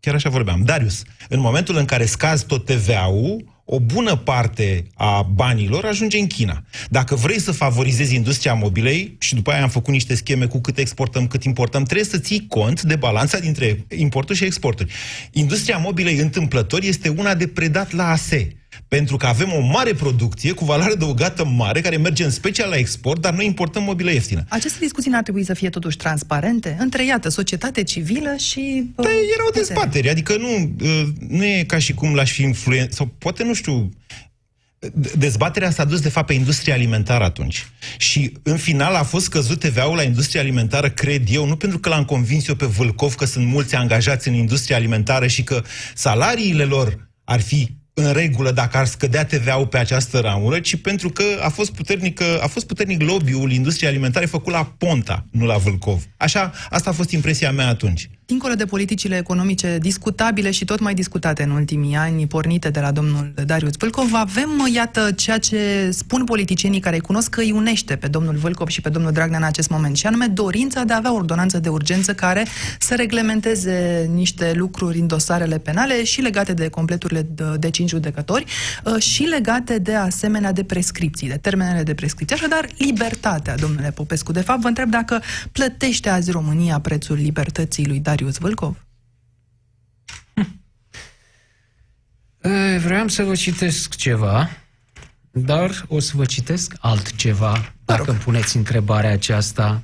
chiar 0.00 0.14
așa 0.14 0.28
vorbeam, 0.28 0.62
Darius, 0.64 1.02
în 1.28 1.40
momentul 1.40 1.76
în 1.76 1.84
care 1.84 2.04
scazi 2.04 2.46
tot 2.46 2.64
TVA-ul, 2.64 3.44
o 3.70 3.80
bună 3.80 4.16
parte 4.16 4.84
a 4.94 5.22
banilor 5.22 5.84
ajunge 5.84 6.18
în 6.18 6.26
China. 6.26 6.64
Dacă 6.90 7.14
vrei 7.14 7.40
să 7.40 7.52
favorizezi 7.52 8.14
industria 8.14 8.54
mobilei, 8.54 9.16
și 9.18 9.34
după 9.34 9.50
aia 9.50 9.62
am 9.62 9.68
făcut 9.68 9.92
niște 9.92 10.14
scheme 10.14 10.46
cu 10.46 10.60
cât 10.60 10.78
exportăm, 10.78 11.26
cât 11.26 11.44
importăm, 11.44 11.82
trebuie 11.82 12.06
să 12.06 12.18
ții 12.18 12.46
cont 12.46 12.82
de 12.82 12.96
balanța 12.96 13.38
dintre 13.38 13.86
importuri 13.96 14.38
și 14.38 14.44
exporturi. 14.44 14.92
Industria 15.32 15.76
mobilei 15.76 16.16
întâmplător 16.16 16.82
este 16.82 17.08
una 17.08 17.34
de 17.34 17.46
predat 17.46 17.92
la 17.92 18.10
ASE. 18.10 18.57
Pentru 18.88 19.16
că 19.16 19.26
avem 19.26 19.52
o 19.52 19.60
mare 19.60 19.92
producție 19.92 20.52
cu 20.52 20.64
valoare 20.64 20.92
adăugată 20.92 21.44
mare, 21.44 21.80
care 21.80 21.96
merge 21.96 22.24
în 22.24 22.30
special 22.30 22.68
la 22.68 22.76
export, 22.76 23.20
dar 23.20 23.34
noi 23.34 23.46
importăm 23.46 23.82
mobilă 23.82 24.10
ieftină. 24.10 24.44
Aceste 24.48 24.78
discuții 24.80 25.10
n-ar 25.10 25.22
trebui 25.22 25.44
să 25.44 25.54
fie 25.54 25.70
totuși 25.70 25.96
transparente 25.96 26.76
între, 26.80 27.04
iată, 27.04 27.28
societate 27.28 27.82
civilă 27.82 28.36
și... 28.36 28.90
Da, 28.96 29.08
erau 29.34 29.50
dezbateri, 29.52 30.10
adică 30.10 30.36
nu, 30.36 30.74
uh, 30.80 31.06
nu 31.28 31.44
e 31.44 31.64
ca 31.66 31.78
și 31.78 31.94
cum 31.94 32.14
l-aș 32.14 32.32
fi 32.32 32.42
influențat, 32.42 32.92
sau 32.92 33.06
poate, 33.18 33.44
nu 33.44 33.54
știu, 33.54 33.90
dezbaterea 35.18 35.70
s-a 35.70 35.84
dus, 35.84 36.00
de 36.00 36.08
fapt, 36.08 36.26
pe 36.26 36.32
industria 36.32 36.74
alimentară 36.74 37.24
atunci. 37.24 37.66
Și, 37.96 38.32
în 38.42 38.56
final, 38.56 38.94
a 38.94 39.02
fost 39.02 39.28
căzut 39.28 39.58
TVA-ul 39.58 39.96
la 39.96 40.02
industria 40.02 40.40
alimentară, 40.40 40.90
cred 40.90 41.22
eu, 41.30 41.46
nu 41.46 41.56
pentru 41.56 41.78
că 41.78 41.88
l-am 41.88 42.04
convins 42.04 42.48
eu 42.48 42.54
pe 42.54 42.66
Vâlcov 42.66 43.14
că 43.14 43.24
sunt 43.24 43.46
mulți 43.46 43.74
angajați 43.74 44.28
în 44.28 44.34
industria 44.34 44.76
alimentară 44.76 45.26
și 45.26 45.42
că 45.42 45.62
salariile 45.94 46.64
lor 46.64 47.08
ar 47.24 47.40
fi 47.40 47.77
în 47.98 48.12
regulă 48.12 48.50
dacă 48.50 48.76
ar 48.76 48.86
scădea 48.86 49.24
TVA-ul 49.24 49.66
pe 49.66 49.78
această 49.78 50.18
ramură, 50.18 50.60
ci 50.60 50.80
pentru 50.80 51.08
că 51.08 51.22
a 51.40 51.48
fost 51.48 51.72
puternic, 51.72 52.20
a 52.20 52.46
fost 52.46 52.66
puternic 52.66 53.02
lobby-ul 53.02 53.52
industriei 53.52 53.90
alimentare 53.90 54.26
făcut 54.26 54.52
la 54.52 54.72
Ponta, 54.78 55.24
nu 55.30 55.46
la 55.46 55.56
Vâlcov. 55.56 56.02
Așa, 56.16 56.52
asta 56.70 56.90
a 56.90 56.92
fost 56.92 57.10
impresia 57.10 57.52
mea 57.52 57.68
atunci. 57.68 58.10
Dincolo 58.28 58.54
de 58.54 58.64
politicile 58.64 59.16
economice 59.16 59.78
discutabile 59.80 60.50
și 60.50 60.64
tot 60.64 60.80
mai 60.80 60.94
discutate 60.94 61.42
în 61.42 61.50
ultimii 61.50 61.96
ani, 61.96 62.26
pornite 62.26 62.70
de 62.70 62.80
la 62.80 62.90
domnul 62.90 63.32
Darius 63.46 63.72
Vâlcov, 63.78 64.10
avem, 64.12 64.68
iată, 64.74 65.10
ceea 65.16 65.38
ce 65.38 65.90
spun 65.90 66.24
politicienii 66.24 66.80
care 66.80 66.94
îi 66.94 67.02
cunosc 67.02 67.30
că 67.30 67.40
îi 67.40 67.50
unește 67.50 67.96
pe 67.96 68.08
domnul 68.08 68.34
Vâlcov 68.34 68.68
și 68.68 68.80
pe 68.80 68.88
domnul 68.88 69.12
Dragnea 69.12 69.38
în 69.38 69.44
acest 69.44 69.70
moment, 69.70 69.96
și 69.96 70.06
anume 70.06 70.26
dorința 70.26 70.84
de 70.84 70.92
a 70.92 70.96
avea 70.96 71.12
o 71.12 71.14
ordonanță 71.14 71.58
de 71.58 71.68
urgență 71.68 72.14
care 72.14 72.46
să 72.78 72.94
reglementeze 72.94 74.10
niște 74.14 74.52
lucruri 74.54 74.98
în 74.98 75.06
dosarele 75.06 75.58
penale 75.58 76.04
și 76.04 76.20
legate 76.20 76.52
de 76.52 76.68
completurile 76.68 77.26
de, 77.34 77.44
de 77.58 77.70
cinci 77.70 77.88
judecători 77.88 78.44
uh, 78.84 79.02
și 79.02 79.22
legate 79.22 79.78
de 79.78 79.94
asemenea 79.94 80.52
de 80.52 80.64
prescripții, 80.64 81.28
de 81.28 81.38
termenele 81.40 81.82
de 81.82 81.94
prescripție. 81.94 82.36
Așadar, 82.36 82.68
libertatea, 82.78 83.54
domnule 83.54 83.90
Popescu. 83.90 84.32
De 84.32 84.40
fapt, 84.40 84.60
vă 84.60 84.68
întreb 84.68 84.90
dacă 84.90 85.22
plătește 85.52 86.08
azi 86.08 86.30
România 86.30 86.78
prețul 86.80 87.16
libertății 87.16 87.86
lui 87.86 87.98
Darius 87.98 88.16
Marius 88.18 88.38
Vâlcov? 88.38 88.86
Vreau 92.84 93.08
să 93.08 93.22
vă 93.22 93.34
citesc 93.34 93.94
ceva, 93.94 94.48
dar 95.30 95.84
o 95.88 95.98
să 95.98 96.12
vă 96.14 96.24
citesc 96.24 96.74
altceva, 96.80 97.72
dacă 97.84 98.10
îmi 98.10 98.18
puneți 98.18 98.56
întrebarea 98.56 99.10
aceasta. 99.10 99.82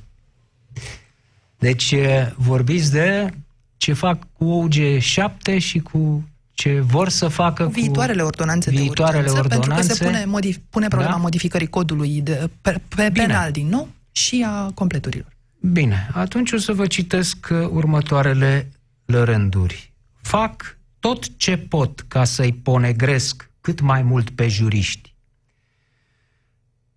Deci, 1.57 1.95
vorbiți 2.35 2.91
de 2.91 3.33
ce 3.77 3.93
fac 3.93 4.27
cu 4.33 4.67
OG7 4.67 5.57
și 5.57 5.79
cu 5.79 6.29
ce 6.53 6.79
vor 6.79 7.09
să 7.09 7.27
facă 7.27 7.67
viitoarele 7.67 8.21
cu 8.21 8.27
ordonanțe 8.27 8.69
viitoarele 8.69 9.23
de 9.23 9.29
urgență, 9.29 9.57
ordonanțe, 9.57 9.87
pentru 9.87 10.03
că 10.03 10.19
se 10.19 10.25
pune, 10.25 10.39
modif- 10.39 10.69
pune 10.69 10.87
problema 10.87 11.13
da? 11.13 11.19
modificării 11.19 11.67
codului 11.67 12.21
de, 12.21 12.49
pe, 12.61 12.81
pe 12.95 13.09
penal 13.13 13.51
din 13.51 13.67
nou 13.67 13.89
și 14.11 14.45
a 14.47 14.71
completurilor. 14.73 15.34
Bine, 15.71 16.09
atunci 16.13 16.51
o 16.51 16.57
să 16.57 16.73
vă 16.73 16.87
citesc 16.87 17.47
uh, 17.51 17.67
următoarele 17.69 18.71
rânduri. 19.05 19.93
Fac 20.21 20.77
tot 20.99 21.37
ce 21.37 21.57
pot 21.57 21.99
ca 22.07 22.23
să-i 22.23 22.53
ponegresc 22.53 23.49
cât 23.61 23.79
mai 23.81 24.01
mult 24.01 24.29
pe 24.29 24.47
juriști. 24.47 25.15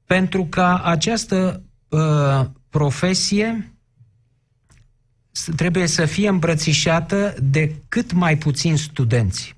Pentru 0.04 0.44
ca 0.44 0.82
această 0.82 1.62
uh, 1.88 2.44
profesie 2.68 3.72
trebuie 5.56 5.86
să 5.86 6.04
fie 6.04 6.28
îmbrățișată 6.28 7.34
de 7.42 7.74
cât 7.88 8.12
mai 8.12 8.38
puțini 8.38 8.78
studenți. 8.78 9.54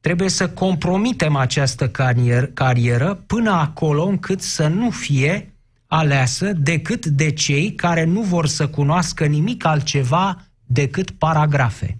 Trebuie 0.00 0.28
să 0.28 0.48
compromitem 0.48 1.36
această 1.36 1.88
carieră, 1.88 2.46
carieră 2.46 3.14
până 3.14 3.50
acolo 3.50 4.04
încât 4.04 4.40
să 4.40 4.66
nu 4.66 4.90
fie 4.90 5.52
aleasă 5.88 6.52
decât 6.52 7.06
de 7.06 7.32
cei 7.32 7.74
care 7.74 8.04
nu 8.04 8.22
vor 8.22 8.46
să 8.46 8.68
cunoască 8.68 9.26
nimic 9.26 9.64
altceva 9.64 10.44
decât 10.64 11.10
paragrafe. 11.10 11.98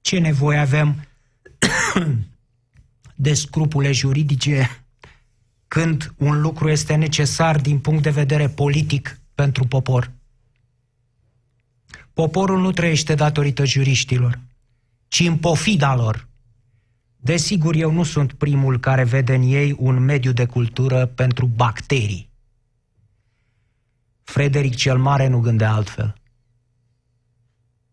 Ce 0.00 0.18
nevoie 0.18 0.58
avem 0.58 1.06
de 3.14 3.34
scrupule 3.34 3.92
juridice 3.92 4.84
când 5.68 6.14
un 6.16 6.40
lucru 6.40 6.70
este 6.70 6.94
necesar 6.94 7.60
din 7.60 7.78
punct 7.78 8.02
de 8.02 8.10
vedere 8.10 8.48
politic 8.48 9.20
pentru 9.34 9.66
popor? 9.66 10.12
Poporul 12.12 12.60
nu 12.60 12.72
trăiește 12.72 13.14
datorită 13.14 13.64
juriștilor, 13.64 14.38
ci 15.08 15.20
în 15.20 15.36
pofida 15.36 15.94
lor. 15.94 16.28
Desigur, 17.16 17.74
eu 17.74 17.92
nu 17.92 18.02
sunt 18.02 18.32
primul 18.32 18.80
care 18.80 19.04
vede 19.04 19.34
în 19.34 19.42
ei 19.42 19.76
un 19.78 19.98
mediu 20.04 20.32
de 20.32 20.44
cultură 20.44 21.06
pentru 21.06 21.46
bacterii. 21.46 22.29
Frederic 24.30 24.74
cel 24.74 24.98
Mare 24.98 25.28
nu 25.28 25.40
gândea 25.40 25.72
altfel. 25.72 26.14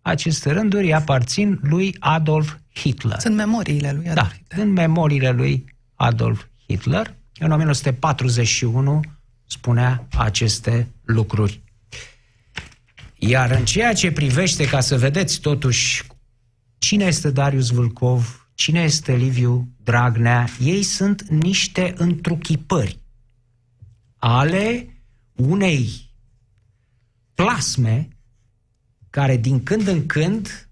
Aceste 0.01 0.51
rânduri 0.51 0.93
aparțin 0.93 1.59
lui 1.61 1.95
Adolf 1.99 2.55
Hitler. 2.73 3.19
Sunt 3.19 3.35
memoriile 3.35 3.91
lui 3.91 4.09
Adolf 4.09 4.27
da, 4.27 4.33
Hitler. 4.33 4.65
în 4.65 4.71
memoriile 4.71 5.31
lui 5.31 5.65
Adolf 5.95 6.45
Hitler. 6.67 7.15
În 7.39 7.51
1941 7.51 9.01
spunea 9.45 10.07
aceste 10.17 10.87
lucruri. 11.03 11.61
Iar 13.15 13.51
în 13.51 13.65
ceea 13.65 13.93
ce 13.93 14.11
privește, 14.11 14.67
ca 14.67 14.79
să 14.79 14.97
vedeți 14.97 15.39
totuși 15.39 16.03
cine 16.77 17.05
este 17.05 17.31
Darius 17.31 17.69
Vâlcov, 17.69 18.49
cine 18.53 18.81
este 18.81 19.15
Liviu 19.15 19.67
Dragnea, 19.83 20.47
ei 20.59 20.83
sunt 20.83 21.21
niște 21.29 21.93
întruchipări 21.97 22.99
ale 24.17 24.87
unei 25.35 26.06
plasme 27.37 28.07
care 29.09 29.37
din 29.37 29.63
când 29.63 29.87
în 29.87 30.05
când 30.05 30.69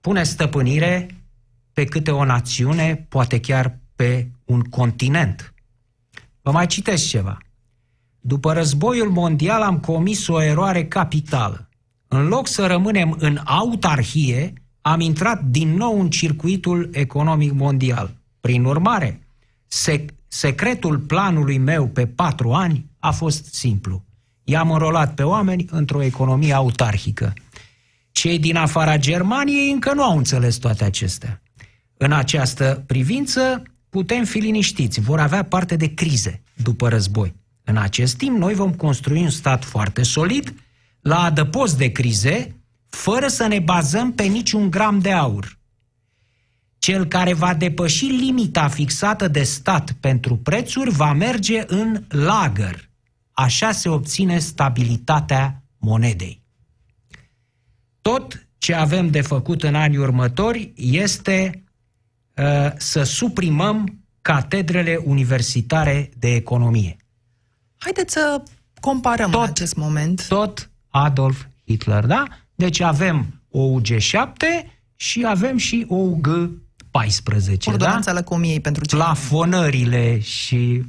pune 0.00 0.22
stăpânire 0.22 1.06
pe 1.72 1.84
câte 1.84 2.10
o 2.10 2.24
națiune, 2.24 3.06
poate 3.08 3.40
chiar 3.40 3.78
pe 3.96 4.30
un 4.44 4.60
continent. 4.60 5.54
Vă 6.42 6.50
mai 6.50 6.66
citesc 6.66 7.08
ceva. 7.08 7.38
După 8.20 8.52
războiul 8.52 9.10
mondial 9.10 9.62
am 9.62 9.78
comis 9.78 10.26
o 10.26 10.42
eroare 10.42 10.86
capitală. 10.86 11.68
În 12.08 12.26
loc 12.26 12.46
să 12.46 12.66
rămânem 12.66 13.16
în 13.18 13.40
autarhie, 13.44 14.52
am 14.80 15.00
intrat 15.00 15.42
din 15.44 15.74
nou 15.74 16.00
în 16.00 16.10
circuitul 16.10 16.88
economic 16.92 17.52
mondial. 17.52 18.14
Prin 18.40 18.64
urmare, 18.64 19.26
sec- 19.66 20.14
secretul 20.28 20.98
planului 20.98 21.58
meu 21.58 21.86
pe 21.86 22.06
patru 22.06 22.52
ani 22.52 22.90
a 22.98 23.10
fost 23.10 23.54
simplu 23.54 24.04
i-am 24.50 24.70
înrolat 24.70 25.14
pe 25.14 25.22
oameni 25.22 25.66
într-o 25.70 26.02
economie 26.02 26.52
autarhică. 26.52 27.32
Cei 28.12 28.38
din 28.38 28.56
afara 28.56 28.98
Germaniei 28.98 29.70
încă 29.70 29.92
nu 29.94 30.02
au 30.02 30.16
înțeles 30.16 30.56
toate 30.56 30.84
acestea. 30.84 31.42
În 31.96 32.12
această 32.12 32.82
privință 32.86 33.62
putem 33.90 34.24
fi 34.24 34.38
liniștiți, 34.38 35.00
vor 35.00 35.20
avea 35.20 35.42
parte 35.42 35.76
de 35.76 35.94
crize 35.94 36.42
după 36.54 36.88
război. 36.88 37.34
În 37.64 37.76
acest 37.76 38.16
timp, 38.16 38.38
noi 38.38 38.54
vom 38.54 38.72
construi 38.72 39.20
un 39.20 39.30
stat 39.30 39.64
foarte 39.64 40.02
solid, 40.02 40.54
la 41.00 41.22
adăpost 41.22 41.78
de 41.78 41.92
crize, 41.92 42.56
fără 42.88 43.28
să 43.28 43.46
ne 43.46 43.58
bazăm 43.58 44.12
pe 44.12 44.22
niciun 44.22 44.70
gram 44.70 44.98
de 44.98 45.12
aur. 45.12 45.58
Cel 46.78 47.04
care 47.06 47.32
va 47.32 47.54
depăși 47.54 48.04
limita 48.04 48.68
fixată 48.68 49.28
de 49.28 49.42
stat 49.42 49.92
pentru 50.00 50.36
prețuri 50.36 50.90
va 50.90 51.12
merge 51.12 51.62
în 51.66 52.04
lagăr, 52.08 52.89
Așa 53.40 53.72
se 53.72 53.88
obține 53.88 54.38
stabilitatea 54.38 55.62
monedei. 55.78 56.42
Tot 58.00 58.46
ce 58.58 58.74
avem 58.74 59.10
de 59.10 59.20
făcut 59.20 59.62
în 59.62 59.74
anii 59.74 59.98
următori 59.98 60.72
este 60.76 61.64
uh, 62.36 62.72
să 62.76 63.02
suprimăm 63.02 64.04
catedrele 64.22 65.00
universitare 65.04 66.10
de 66.18 66.34
economie. 66.34 66.96
Haideți 67.76 68.12
să 68.12 68.42
comparăm 68.80 69.30
tot, 69.30 69.42
în 69.42 69.48
acest 69.48 69.76
moment. 69.76 70.26
Tot 70.28 70.70
Adolf 70.88 71.44
Hitler, 71.66 72.06
da? 72.06 72.24
Deci 72.54 72.80
avem 72.80 73.42
o 73.50 73.80
UG7 73.80 74.66
și 74.96 75.24
avem 75.26 75.56
și 75.56 75.86
o 75.88 75.96
UG14. 75.96 77.64
Ordonanța 77.64 78.12
da? 78.12 78.18
lăcomiei 78.18 78.60
pentru 78.60 78.84
cei 78.84 78.98
Plafonările 78.98 80.20
și 80.20 80.82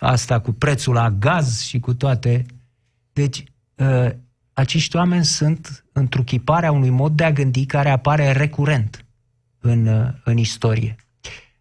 asta 0.00 0.40
cu 0.40 0.52
prețul 0.52 0.94
la 0.94 1.10
gaz 1.10 1.60
și 1.60 1.80
cu 1.80 1.94
toate. 1.94 2.46
Deci, 3.12 3.44
uh, 3.74 4.10
acești 4.52 4.96
oameni 4.96 5.24
sunt 5.24 5.84
întruchiparea 5.92 6.72
unui 6.72 6.90
mod 6.90 7.12
de 7.12 7.24
a 7.24 7.32
gândi 7.32 7.66
care 7.66 7.90
apare 7.90 8.32
recurent 8.32 9.04
în, 9.60 9.86
uh, 9.86 10.08
în 10.24 10.36
istorie. 10.36 10.96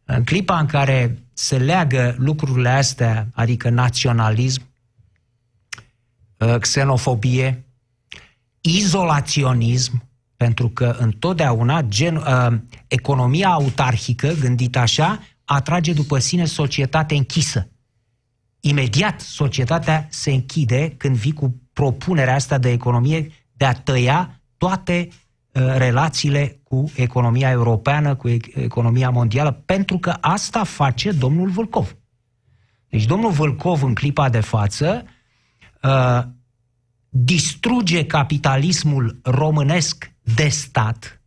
În 0.05 0.23
clipa 0.23 0.59
în 0.59 0.65
care 0.65 1.17
se 1.33 1.57
leagă 1.57 2.15
lucrurile 2.17 2.69
astea, 2.69 3.27
adică 3.33 3.69
naționalism, 3.69 4.61
uh, 6.37 6.55
xenofobie, 6.59 7.65
izolaționism, 8.61 10.07
pentru 10.37 10.69
că 10.69 10.95
întotdeauna 10.99 11.81
gen, 11.81 12.15
uh, 12.15 12.53
economia 12.87 13.49
autarhică, 13.49 14.33
gândită 14.39 14.79
așa, 14.79 15.23
atrage 15.45 15.93
după 15.93 16.19
sine 16.19 16.45
societate 16.45 17.15
închisă 17.15 17.69
imediat 18.59 19.19
societatea 19.19 20.07
se 20.09 20.31
închide 20.31 20.93
când 20.97 21.15
vii 21.15 21.33
cu 21.33 21.61
propunerea 21.73 22.35
asta 22.35 22.57
de 22.57 22.71
economie 22.71 23.31
de 23.53 23.65
a 23.65 23.73
tăia 23.73 24.41
toate 24.57 25.07
uh, 25.07 25.63
relațiile 25.77 26.59
cu 26.63 26.91
economia 26.95 27.49
europeană, 27.49 28.15
cu 28.15 28.27
economia 28.53 29.09
mondială, 29.09 29.51
pentru 29.51 29.97
că 29.97 30.17
asta 30.21 30.63
face 30.63 31.11
domnul 31.11 31.49
Vâlcov. 31.49 31.97
Deci 32.89 33.05
domnul 33.05 33.31
Vâlcov 33.31 33.83
în 33.83 33.93
clipa 33.93 34.29
de 34.29 34.39
față 34.39 35.03
uh, 35.83 36.23
distruge 37.09 38.05
capitalismul 38.05 39.19
românesc 39.23 40.11
de 40.35 40.47
stat, 40.47 41.21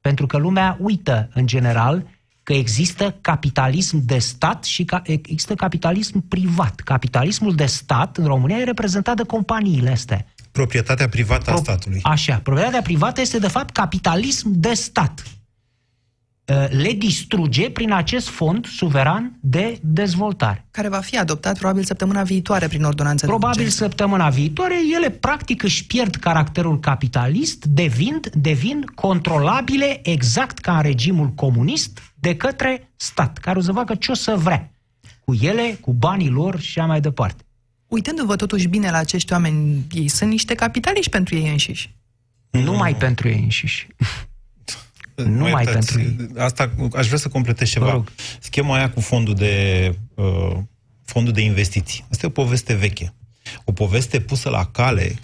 pentru 0.00 0.26
că 0.26 0.36
lumea 0.36 0.76
uită 0.80 1.28
în 1.34 1.46
general 1.46 2.06
că 2.46 2.52
există 2.52 3.16
capitalism 3.20 4.00
de 4.04 4.18
stat 4.18 4.64
și 4.64 4.84
ca, 4.84 5.02
există 5.04 5.54
capitalism 5.54 6.28
privat. 6.28 6.80
Capitalismul 6.80 7.54
de 7.54 7.66
stat 7.66 8.16
în 8.16 8.24
România 8.24 8.56
e 8.56 8.64
reprezentat 8.64 9.16
de 9.16 9.22
companiile 9.22 9.90
astea. 9.90 10.26
Proprietatea 10.52 11.08
privată 11.08 11.50
a 11.50 11.56
statului. 11.56 12.00
Așa, 12.02 12.40
proprietatea 12.42 12.82
privată 12.82 13.20
este 13.20 13.38
de 13.38 13.48
fapt 13.48 13.74
capitalism 13.74 14.48
de 14.52 14.74
stat. 14.74 15.22
Uh, 15.22 16.66
le 16.70 16.92
distruge 16.92 17.70
prin 17.70 17.92
acest 17.92 18.28
fond 18.28 18.66
suveran 18.66 19.38
de 19.40 19.78
dezvoltare. 19.82 20.66
Care 20.70 20.88
va 20.88 21.00
fi 21.00 21.18
adoptat 21.18 21.58
probabil 21.58 21.84
săptămâna 21.84 22.22
viitoare 22.22 22.68
prin 22.68 22.84
ordonanță 22.84 23.26
Probabil 23.26 23.64
de 23.64 23.70
săptămâna 23.70 24.28
viitoare, 24.28 24.74
ele 24.94 25.10
practic 25.10 25.62
își 25.62 25.86
pierd 25.86 26.14
caracterul 26.14 26.80
capitalist, 26.80 27.64
devin, 27.64 28.20
devin 28.32 28.84
controlabile 28.94 30.00
exact 30.02 30.58
ca 30.58 30.76
în 30.76 30.82
regimul 30.82 31.28
comunist 31.28 32.00
de 32.26 32.36
către 32.36 32.90
stat, 32.96 33.38
care 33.38 33.58
o 33.58 33.60
să 33.60 33.72
facă 33.72 33.94
ce 33.94 34.10
o 34.10 34.14
să 34.14 34.34
vrea. 34.36 34.70
Cu 35.24 35.34
ele, 35.40 35.78
cu 35.80 35.92
banii 35.92 36.28
lor 36.28 36.60
și 36.60 36.78
așa 36.78 36.88
mai 36.88 37.00
departe. 37.00 37.44
Uitându-vă 37.86 38.36
totuși 38.36 38.66
bine 38.66 38.90
la 38.90 38.98
acești 38.98 39.32
oameni, 39.32 39.86
ei 39.90 40.08
sunt 40.08 40.30
niște 40.30 40.54
capitaliști 40.54 41.10
pentru 41.10 41.34
ei 41.36 41.48
înșiși. 41.48 41.94
Numai 42.50 42.96
pentru 42.96 43.28
ei 43.28 43.40
înșiși. 43.42 43.86
Nu 45.14 45.48
mai 45.48 45.64
pentru 45.64 46.00
ei. 46.00 46.16
Asta 46.36 46.74
aș 46.94 47.06
vrea 47.06 47.18
să 47.18 47.28
completez 47.28 47.68
ceva. 47.68 48.04
Schema 48.40 48.76
aia 48.76 48.90
cu 48.90 49.00
fondul 49.00 49.34
de, 49.34 49.94
uh, 50.14 50.56
fondul 51.04 51.32
de 51.32 51.40
investiții. 51.40 52.04
Asta 52.10 52.26
e 52.26 52.28
o 52.28 52.42
poveste 52.42 52.74
veche. 52.74 53.14
O 53.64 53.72
poveste 53.72 54.20
pusă 54.20 54.48
la 54.48 54.66
cale 54.66 55.16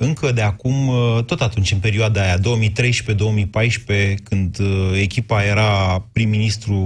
încă 0.00 0.32
de 0.32 0.42
acum, 0.42 0.88
uh, 0.88 1.24
tot 1.24 1.40
atunci, 1.40 1.70
în 1.70 1.78
perioada 1.78 2.22
aia, 2.22 2.38
2013-2014, 2.38 4.14
când 4.22 4.58
uh, 4.58 4.92
echipa 4.94 5.44
era 5.44 6.00
prim-ministru 6.12 6.76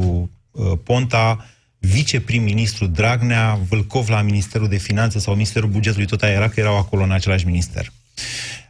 uh, 0.50 0.72
Ponta, 0.84 1.46
viceprim-ministru 1.78 2.86
Dragnea, 2.86 3.58
Vâlcov 3.68 4.08
la 4.08 4.22
Ministerul 4.22 4.68
de 4.68 4.76
Finanțe 4.76 5.18
sau 5.18 5.34
Ministerul 5.34 5.68
Bugetului, 5.68 6.06
tot 6.06 6.22
aia 6.22 6.32
era, 6.32 6.48
că 6.48 6.60
erau 6.60 6.76
acolo 6.76 7.02
în 7.02 7.10
același 7.10 7.46
minister. 7.46 7.92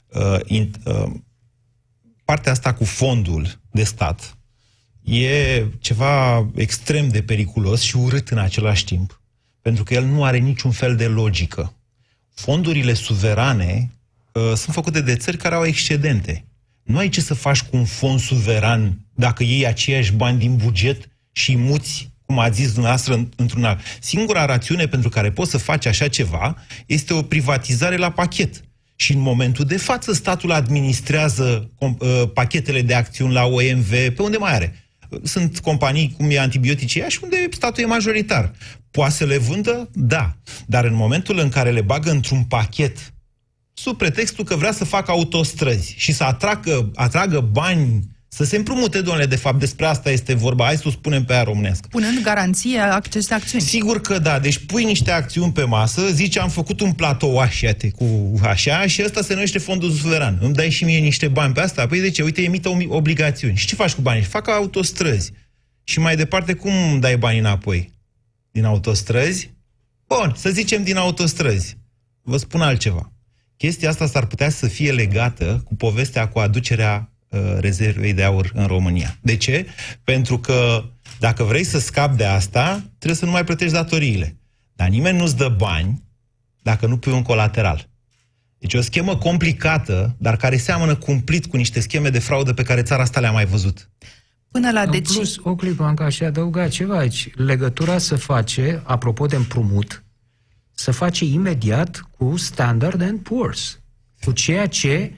Uh, 0.09 0.39
in, 0.45 0.71
uh, 0.85 1.11
partea 2.25 2.53
asta 2.53 2.75
cu 2.75 2.85
fondul 2.85 3.61
de 3.71 3.85
stat 3.85 4.37
e 5.03 5.65
ceva 5.79 6.47
extrem 6.55 7.09
de 7.09 7.23
periculos 7.23 7.81
și 7.81 7.97
urât 7.97 8.29
în 8.29 8.39
același 8.39 8.85
timp, 8.85 9.21
pentru 9.61 9.85
că 9.85 9.95
el 9.95 10.05
nu 10.05 10.25
are 10.25 10.39
niciun 10.39 10.71
fel 10.71 10.97
de 10.97 11.07
logică. 11.07 11.75
Fondurile 12.35 12.93
suverane 12.93 13.91
uh, 13.91 14.01
sunt 14.33 14.75
făcute 14.75 15.01
de 15.01 15.17
țări 15.17 15.37
care 15.37 15.55
au 15.55 15.65
excedente. 15.65 16.45
Nu 16.83 16.99
ai 16.99 17.09
ce 17.09 17.21
să 17.21 17.35
faci 17.35 17.63
cu 17.63 17.77
un 17.77 17.85
fond 17.85 18.21
suveran 18.21 18.99
dacă 19.15 19.43
iei 19.43 19.67
aceiași 19.67 20.13
bani 20.13 20.39
din 20.39 20.57
buget 20.57 21.09
și 21.33 21.57
muți 21.57 22.13
cum 22.27 22.39
a 22.39 22.51
zis 22.51 22.73
dumneavoastră, 22.73 23.29
într-un 23.37 23.65
alt. 23.65 23.81
Singura 24.01 24.45
rațiune 24.45 24.87
pentru 24.87 25.09
care 25.09 25.31
poți 25.31 25.51
să 25.51 25.59
faci 25.59 25.87
așa 25.87 26.09
ceva 26.09 26.57
este 26.87 27.15
o 27.15 27.23
privatizare 27.23 27.97
la 27.97 28.11
pachet. 28.11 28.61
Și 28.97 29.13
în 29.13 29.21
momentul 29.21 29.65
de 29.65 29.77
față 29.77 30.13
statul 30.13 30.53
administrează 30.53 31.71
uh, 31.79 32.23
pachetele 32.35 32.83
de 32.83 32.95
acțiuni 32.95 33.33
la 33.33 33.45
OMV, 33.45 33.91
pe 33.91 34.23
unde 34.23 34.37
mai 34.37 34.55
are. 34.55 34.77
Sunt 35.23 35.59
companii 35.59 36.15
cum 36.17 36.31
e 36.31 36.39
antibiotice 36.39 37.05
și 37.09 37.19
unde 37.23 37.37
statul 37.51 37.83
e 37.83 37.87
majoritar. 37.87 38.53
Poate 38.91 39.13
să 39.13 39.25
le 39.25 39.39
vândă? 39.39 39.91
Da. 39.93 40.37
Dar 40.67 40.85
în 40.85 40.95
momentul 40.95 41.39
în 41.39 41.49
care 41.49 41.71
le 41.71 41.81
bagă 41.81 42.11
într-un 42.11 42.45
pachet, 42.45 43.13
sub 43.75 43.97
pretextul 43.97 44.45
că 44.45 44.57
vrea 44.57 44.73
să 44.73 44.85
facă 44.85 45.11
autostrăzi 45.11 45.95
și 45.97 46.13
să 46.13 46.25
atragă, 46.25 46.91
atragă 46.95 47.41
bani 47.41 48.11
să 48.35 48.45
se 48.45 48.57
împrumute, 48.57 49.01
domnule, 49.01 49.27
de 49.27 49.37
fapt, 49.37 49.59
despre 49.59 49.87
asta 49.87 50.11
este 50.11 50.35
vorba. 50.35 50.65
Hai 50.65 50.77
să 50.77 50.83
o 50.87 50.91
spunem 50.91 51.25
pe 51.25 51.33
aia 51.33 51.43
românească. 51.43 51.89
Punând 51.91 52.23
garanție 52.23 52.79
aceste 52.79 53.35
acțiuni. 53.35 53.65
Sigur 53.65 54.01
că 54.01 54.19
da. 54.19 54.39
Deci 54.39 54.59
pui 54.59 54.85
niște 54.85 55.11
acțiuni 55.11 55.53
pe 55.53 55.65
masă, 55.65 56.11
zici 56.11 56.39
am 56.39 56.49
făcut 56.49 56.81
un 56.81 56.93
platou 56.93 57.39
așa, 57.39 57.71
cu 57.97 58.41
așa, 58.43 58.87
și 58.87 59.03
ăsta 59.05 59.23
se 59.23 59.35
numește 59.35 59.59
fondul 59.59 59.91
suveran. 59.91 60.39
Îmi 60.41 60.55
dai 60.55 60.71
și 60.71 60.85
mie 60.85 60.99
niște 60.99 61.29
bani 61.29 61.55
pe 61.55 61.61
asta? 61.61 61.87
Păi 61.87 62.01
de 62.01 62.11
ce? 62.11 62.23
Uite, 62.23 62.43
emită 62.43 62.69
obligațiuni. 62.89 63.57
Și 63.57 63.67
ce 63.67 63.75
faci 63.75 63.93
cu 63.93 64.01
banii? 64.01 64.23
Fac 64.23 64.49
autostrăzi. 64.49 65.33
Și 65.85 65.99
mai 65.99 66.17
departe, 66.17 66.53
cum 66.53 67.01
dai 67.01 67.17
banii 67.17 67.39
înapoi? 67.39 67.93
Din 68.51 68.65
autostrăzi? 68.65 69.51
Bun, 70.07 70.33
să 70.37 70.51
zicem 70.51 70.83
din 70.83 70.97
autostrăzi. 70.97 71.77
Vă 72.23 72.37
spun 72.37 72.61
altceva. 72.61 73.12
Chestia 73.63 73.89
asta 73.89 74.07
s-ar 74.07 74.27
putea 74.27 74.51
să 74.51 74.67
fie 74.67 74.93
legată 74.93 75.63
cu 75.65 75.75
povestea 75.75 76.29
cu 76.29 76.39
aducerea 76.39 77.13
Uh, 77.33 77.41
rezervei 77.59 78.13
de 78.13 78.23
aur 78.23 78.51
în 78.55 78.67
România. 78.67 79.19
De 79.23 79.37
ce? 79.37 79.67
Pentru 80.05 80.39
că 80.39 80.85
dacă 81.19 81.43
vrei 81.45 81.65
să 81.65 81.79
scapi 81.79 82.17
de 82.17 82.25
asta, 82.25 82.85
trebuie 82.99 83.19
să 83.19 83.25
nu 83.25 83.31
mai 83.31 83.45
plătești 83.45 83.73
datoriile. 83.73 84.37
Dar 84.75 84.89
nimeni 84.89 85.19
nu-ți 85.19 85.37
dă 85.37 85.49
bani 85.49 86.03
dacă 86.63 86.87
nu 86.87 86.99
pui 86.99 87.13
un 87.13 87.23
colateral. 87.23 87.89
Deci 88.59 88.75
o 88.75 88.81
schemă 88.81 89.17
complicată, 89.17 90.17
dar 90.19 90.37
care 90.37 90.57
seamănă 90.57 90.95
cumplit 90.95 91.47
cu 91.47 91.57
niște 91.57 91.81
scheme 91.81 92.09
de 92.09 92.19
fraudă 92.19 92.53
pe 92.53 92.63
care 92.63 92.83
țara 92.83 93.03
asta 93.03 93.21
le-a 93.21 93.33
mai 93.33 93.47
văzut. 93.47 93.91
Până 94.51 94.71
la 94.71 94.87
deci... 94.87 95.13
plus, 95.13 95.37
o 95.43 95.55
clipă, 95.55 95.85
încă 95.85 96.03
aș 96.03 96.21
adăuga 96.21 96.69
ceva 96.69 96.99
aici. 96.99 97.31
Legătura 97.35 97.99
se 97.99 98.17
face, 98.17 98.83
apropo 98.85 99.27
de 99.27 99.37
împrumut, 99.37 100.05
se 100.83 100.91
face 100.91 101.25
imediat 101.25 102.09
cu 102.19 102.37
Standard 102.37 103.03
and 103.03 103.19
Poor's. 103.19 103.81
Cu 104.25 104.33
ceea 104.33 104.67
ce 104.67 105.13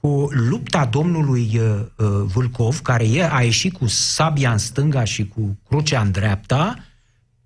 cu 0.00 0.28
lupta 0.30 0.84
domnului 0.84 1.50
uh, 1.54 1.80
uh, 1.96 2.06
Vâlcov, 2.06 2.80
care 2.80 3.08
e, 3.08 3.28
a 3.32 3.42
ieșit 3.42 3.76
cu 3.76 3.86
sabia 3.86 4.52
în 4.52 4.58
stânga 4.58 5.04
și 5.04 5.28
cu 5.28 5.58
crucea 5.68 6.00
în 6.00 6.10
dreapta, 6.10 6.76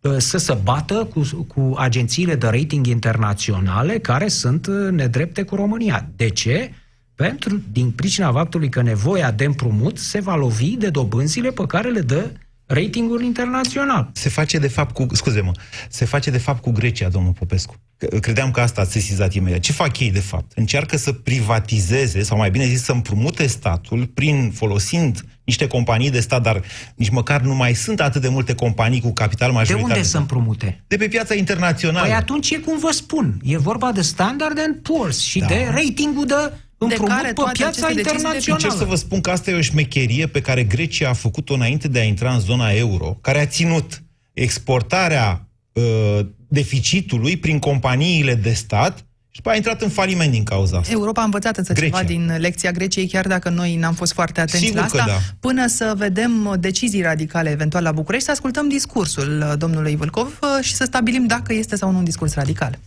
uh, 0.00 0.16
să 0.18 0.38
se 0.38 0.58
bată 0.62 0.94
cu, 0.94 1.44
cu 1.46 1.74
agențiile 1.76 2.34
de 2.34 2.46
rating 2.46 2.86
internaționale 2.86 3.98
care 3.98 4.28
sunt 4.28 4.66
uh, 4.66 4.90
nedrepte 4.90 5.42
cu 5.42 5.54
România. 5.54 6.08
De 6.16 6.28
ce? 6.28 6.72
Pentru, 7.14 7.62
din 7.72 7.90
pricina 7.90 8.32
faptului 8.32 8.68
că 8.68 8.82
nevoia 8.82 9.30
de 9.30 9.44
împrumut 9.44 9.98
se 9.98 10.20
va 10.20 10.36
lovi 10.36 10.76
de 10.76 10.90
dobânzile 10.90 11.50
pe 11.50 11.66
care 11.66 11.90
le 11.90 12.00
dă 12.00 12.30
ratingul 12.68 13.22
internațional. 13.22 14.10
Se 14.12 14.28
face 14.28 14.58
de 14.58 14.68
fapt 14.68 14.94
cu, 14.94 15.06
scuze-mă, 15.12 15.52
se 15.88 16.04
face 16.04 16.30
de 16.30 16.38
fapt 16.38 16.62
cu 16.62 16.70
Grecia, 16.70 17.08
domnul 17.08 17.32
Popescu. 17.32 17.74
Credeam 18.20 18.50
că 18.50 18.60
asta 18.60 18.80
a 18.80 18.84
sesizat 18.84 19.34
imediat. 19.34 19.60
Ce 19.60 19.72
fac 19.72 19.98
ei 19.98 20.10
de 20.10 20.20
fapt? 20.20 20.52
Încearcă 20.54 20.96
să 20.96 21.12
privatizeze, 21.12 22.22
sau 22.22 22.36
mai 22.36 22.50
bine 22.50 22.64
zis, 22.64 22.82
să 22.82 22.92
împrumute 22.92 23.46
statul 23.46 24.06
prin 24.06 24.50
folosind 24.54 25.24
niște 25.44 25.66
companii 25.66 26.10
de 26.10 26.20
stat, 26.20 26.42
dar 26.42 26.62
nici 26.94 27.08
măcar 27.08 27.40
nu 27.40 27.54
mai 27.54 27.74
sunt 27.74 28.00
atât 28.00 28.22
de 28.22 28.28
multe 28.28 28.54
companii 28.54 29.00
cu 29.00 29.12
capital 29.12 29.52
majoritar. 29.52 29.88
De 29.88 29.94
unde 29.94 30.08
să 30.08 30.18
împrumute? 30.18 30.84
De 30.86 30.96
pe 30.96 31.08
piața 31.08 31.34
internațională. 31.34 32.06
Păi 32.06 32.14
atunci 32.14 32.50
e 32.50 32.58
cum 32.58 32.78
vă 32.78 32.90
spun, 32.90 33.40
e 33.42 33.58
vorba 33.58 33.92
de 33.92 34.02
Standard 34.02 34.58
Poor's 34.58 35.18
și 35.20 35.38
da. 35.38 35.46
de 35.46 35.68
ratingul 35.70 36.26
de 36.26 36.34
împrumut 36.78 37.08
de 37.08 37.14
care 37.14 37.32
pe 37.32 37.42
piața 37.52 37.90
internațională. 37.90 38.36
Încerc 38.46 38.72
să 38.72 38.84
vă 38.84 38.94
spun 38.94 39.20
că 39.20 39.30
asta 39.30 39.50
e 39.50 39.54
o 39.54 39.60
șmecherie 39.60 40.26
pe 40.26 40.40
care 40.40 40.64
Grecia 40.64 41.08
a 41.08 41.12
făcut-o 41.12 41.54
înainte 41.54 41.88
de 41.88 41.98
a 41.98 42.02
intra 42.02 42.32
în 42.32 42.40
zona 42.40 42.70
euro, 42.70 43.18
care 43.20 43.40
a 43.40 43.46
ținut 43.46 44.02
exportarea 44.32 45.48
uh, 45.72 46.26
deficitului 46.48 47.36
prin 47.36 47.58
companiile 47.58 48.34
de 48.34 48.52
stat 48.52 49.08
și 49.30 49.40
a 49.44 49.54
intrat 49.54 49.82
în 49.82 49.88
faliment 49.88 50.30
din 50.30 50.42
cauza 50.42 50.78
asta. 50.78 50.92
Europa 50.92 51.20
a 51.20 51.24
învățat 51.24 51.56
însă 51.56 51.72
Grecia. 51.72 51.96
ceva 51.96 52.08
din 52.08 52.36
lecția 52.38 52.70
Greciei, 52.70 53.08
chiar 53.08 53.26
dacă 53.26 53.48
noi 53.48 53.76
n-am 53.76 53.94
fost 53.94 54.12
foarte 54.12 54.40
atenți 54.40 54.66
Sigur 54.66 54.78
la 54.78 54.84
asta, 54.84 55.04
da. 55.06 55.18
până 55.40 55.66
să 55.66 55.94
vedem 55.96 56.56
decizii 56.60 57.02
radicale 57.02 57.50
eventual 57.50 57.82
la 57.82 57.92
București, 57.92 58.24
să 58.24 58.30
ascultăm 58.30 58.68
discursul 58.68 59.44
uh, 59.46 59.58
domnului 59.58 59.96
Vâlcov 59.96 60.38
uh, 60.42 60.64
și 60.64 60.74
să 60.74 60.84
stabilim 60.84 61.26
dacă 61.26 61.52
este 61.52 61.76
sau 61.76 61.90
nu 61.90 61.98
un 61.98 62.04
discurs 62.04 62.34
radical. 62.34 62.78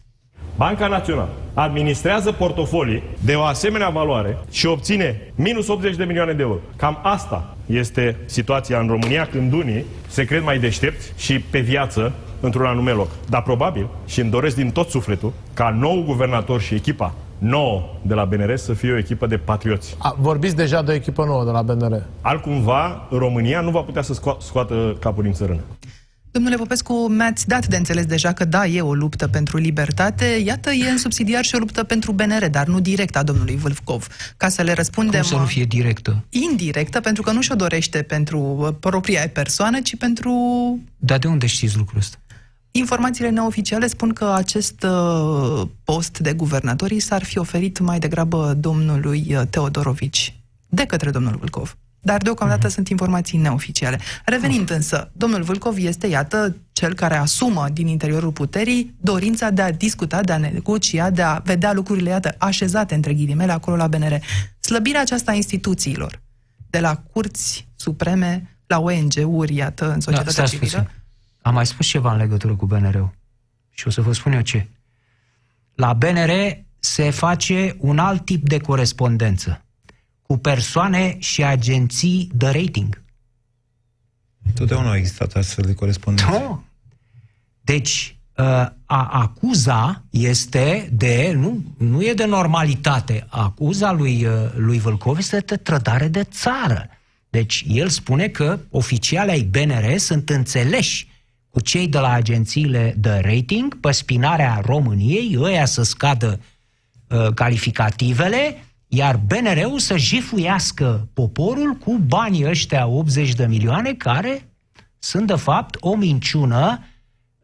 Banca 0.56 0.88
Națională 0.88 1.30
administrează 1.54 2.32
portofolii 2.32 3.04
de 3.20 3.34
o 3.36 3.42
asemenea 3.44 3.90
valoare 3.90 4.38
și 4.52 4.66
obține 4.68 5.32
minus 5.36 5.68
80 5.68 5.96
de 5.96 6.04
milioane 6.04 6.34
de 6.34 6.42
euro. 6.42 6.58
Cam 6.76 7.00
asta 7.04 7.56
este 7.66 8.18
situația 8.26 8.80
în 8.80 8.88
România 8.88 9.28
când 9.28 9.54
unii 9.54 9.86
se 10.08 10.24
cred 10.26 10.44
mai 10.44 10.60
deștepți 10.60 11.14
și 11.18 11.40
pe 11.40 11.60
viață 11.60 12.12
într-un 12.40 12.66
anume 12.66 12.92
loc. 12.92 13.10
Dar 13.30 13.42
probabil, 13.42 13.88
și 14.06 14.20
îmi 14.22 14.30
doresc 14.30 14.56
din 14.56 14.72
tot 14.72 14.90
sufletul, 14.90 15.34
ca 15.54 15.70
nou 15.80 16.04
guvernator 16.06 16.62
și 16.62 16.74
echipa 16.74 17.14
nouă 17.38 17.84
de 18.02 18.14
la 18.14 18.26
BNR 18.26 18.56
să 18.56 18.74
fie 18.74 18.92
o 18.92 18.98
echipă 18.98 19.28
de 19.28 19.38
patrioți. 19.38 19.96
A, 20.00 20.16
vorbiți 20.20 20.56
deja 20.56 20.82
de 20.82 20.92
o 20.92 20.96
echipă 20.96 21.24
nouă 21.26 21.44
de 21.46 21.52
la 21.52 21.62
BNR. 21.62 22.02
Altcumva, 22.22 23.08
România 23.12 23.62
nu 23.62 23.70
va 23.70 23.82
putea 23.82 24.02
să 24.02 24.14
sco- 24.14 24.38
scoată 24.38 24.96
capul 25.00 25.24
din 25.24 25.34
țărână. 25.34 25.60
Domnule 26.32 26.56
Popescu, 26.56 26.94
mi-ați 26.94 27.48
dat 27.48 27.68
de 27.68 27.78
înțeles 27.78 28.06
deja 28.06 28.34
că 28.34 28.46
da, 28.46 28.66
e 28.66 28.82
o 28.82 28.94
luptă 28.94 29.28
pentru 29.28 29.58
libertate. 29.58 30.26
Iată, 30.26 30.72
e 30.72 30.90
în 30.90 30.98
subsidiar 30.98 31.44
și 31.44 31.56
o 31.56 31.58
luptă 31.58 31.84
pentru 31.84 32.12
BNR, 32.12 32.48
dar 32.48 32.68
nu 32.68 32.80
direct 32.80 33.16
a 33.16 33.24
domnului 33.24 33.56
Vâlfcov. 33.56 34.08
Ca 34.38 34.50
să 34.50 34.62
le 34.62 34.74
răspundem... 34.74 35.22
Cum 35.22 35.30
să 35.30 35.36
nu 35.36 35.46
fie 35.46 35.64
directă? 35.64 36.24
Indirectă, 36.30 37.00
pentru 37.00 37.22
că 37.22 37.32
nu 37.32 37.42
și-o 37.42 37.56
dorește 37.56 38.02
pentru 38.02 38.40
uh, 38.40 38.74
propria 38.80 39.30
persoană, 39.34 39.82
ci 39.82 39.96
pentru... 39.98 40.34
Dar 40.98 41.18
de 41.18 41.28
unde 41.28 41.46
știți 41.46 41.78
lucrul 41.78 42.00
ăsta? 42.00 42.18
Informațiile 42.72 43.30
neoficiale 43.30 43.88
spun 43.88 44.14
că 44.14 44.34
acest 44.36 44.84
uh, 44.84 45.68
post 45.84 46.20
de 46.20 46.34
guvernatori 46.34 47.00
s-ar 47.00 47.24
fi 47.24 47.38
oferit 47.38 47.80
mai 47.80 48.00
degrabă 48.00 48.54
domnului 48.60 49.26
uh, 49.30 49.42
Teodorovici 49.50 50.40
de 50.68 50.86
către 50.86 51.10
domnul 51.10 51.36
Vâlcov. 51.40 51.78
Dar 52.02 52.22
deocamdată 52.22 52.68
uh-huh. 52.68 52.72
sunt 52.72 52.88
informații 52.88 53.38
neoficiale. 53.38 54.00
Revenind 54.26 54.72
uh-huh. 54.72 54.76
însă, 54.76 55.12
domnul 55.14 55.44
Vâlcov 55.44 55.78
este, 55.78 56.08
iată, 56.08 56.56
cel 56.72 56.94
care 56.94 57.16
asumă 57.16 57.68
din 57.74 57.88
interiorul 57.88 58.32
puterii 58.32 58.96
dorința 59.00 59.50
de 59.50 59.62
a 59.62 59.72
discuta, 59.72 60.22
de 60.22 60.32
a 60.32 60.38
negocia, 60.38 61.10
de 61.10 61.22
a 61.22 61.42
vedea 61.44 61.74
lucrurile, 61.74 62.10
iată, 62.10 62.36
așezate 62.38 62.96
între 62.96 63.14
ghilimele 63.14 63.52
acolo 63.52 63.76
la 63.76 63.88
BNR. 63.88 64.20
Slăbirea 64.60 65.02
aceasta 65.02 65.32
a 65.32 65.36
instituțiilor, 65.36 66.22
de 66.70 66.80
la 66.80 66.96
curți 66.96 67.68
supreme, 67.76 68.58
la 68.68 68.80
ONG-uri, 68.80 69.56
iată, 69.56 69.92
în 69.92 70.00
societatea 70.00 70.44
da, 70.44 70.50
civilă. 70.50 70.78
Puțin. 70.78 70.90
Am 71.42 71.54
mai 71.54 71.66
spus 71.66 71.86
ceva 71.86 72.12
în 72.12 72.18
legătură 72.18 72.56
cu 72.56 72.66
BNR-ul. 72.66 73.12
Și 73.70 73.88
o 73.88 73.90
să 73.90 74.02
vă 74.02 74.14
spun 74.14 74.32
eu 74.32 74.42
ce. 74.42 74.68
La 75.76 75.94
BNR 75.94 76.32
se 76.80 77.10
face 77.10 77.76
un 77.80 77.98
alt 77.98 78.26
tip 78.26 78.48
de 78.48 78.58
corespondență 78.58 79.62
cu 80.32 80.38
persoane 80.38 81.16
și 81.20 81.44
agenții 81.44 82.30
de 82.34 82.46
rating. 82.46 83.02
Totdeauna 84.56 84.90
au 84.90 84.96
existat 84.96 85.34
astfel 85.34 85.66
de 85.66 85.74
corespondență. 85.74 86.32
Da. 86.32 86.64
Deci, 87.62 88.18
ă, 88.38 88.74
a 88.86 89.08
acuza 89.12 90.04
este 90.10 90.90
de, 90.94 91.34
nu, 91.36 91.64
nu 91.78 92.06
e 92.06 92.14
de 92.14 92.26
normalitate, 92.26 93.26
acuza 93.30 93.92
lui, 93.92 94.26
ă, 94.26 94.52
lui 94.56 94.80
Vâlcov 94.80 95.18
este 95.18 95.40
de 95.40 95.56
trădare 95.56 96.08
de 96.08 96.24
țară. 96.24 96.90
Deci 97.30 97.66
el 97.68 97.90
spune 97.90 98.28
că 98.28 98.60
oficialii 98.70 99.32
ai 99.32 99.42
BNR 99.42 99.98
sunt 99.98 100.30
înțeleși 100.30 101.08
cu 101.50 101.60
cei 101.62 101.88
de 101.88 101.98
la 101.98 102.12
agențiile 102.12 102.96
de 102.98 103.22
rating 103.24 103.80
pe 103.80 103.92
spinarea 103.92 104.62
României, 104.66 105.38
ăia 105.40 105.66
să 105.66 105.84
scadă 105.84 106.40
uh, 107.08 107.34
calificativele, 107.34 108.66
iar 108.94 109.20
BNR-ul 109.28 109.80
să 109.80 109.98
jifuiască 109.98 111.08
poporul 111.14 111.74
cu 111.74 111.98
banii 111.98 112.48
ăștia 112.48 112.88
80 112.88 113.34
de 113.34 113.46
milioane, 113.46 113.94
care 113.94 114.50
sunt 115.00 115.28
de 115.28 115.36
fapt 115.36 115.78
o 115.80 115.96
minciună 115.96 116.84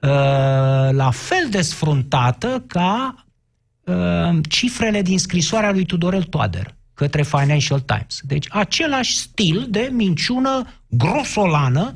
uh, 0.01 0.09
la 0.91 1.09
fel 1.11 1.47
de 1.49 1.61
sfruntată 1.61 2.63
ca 2.67 3.25
uh, 3.83 4.39
cifrele 4.49 5.01
din 5.01 5.19
scrisoarea 5.19 5.71
lui 5.71 5.85
Tudorel 5.85 6.23
Toader 6.23 6.75
către 6.93 7.23
Financial 7.23 7.79
Times. 7.79 8.19
Deci 8.21 8.45
același 8.49 9.17
stil 9.17 9.67
de 9.69 9.89
minciună 9.91 10.67
grosolană 10.87 11.91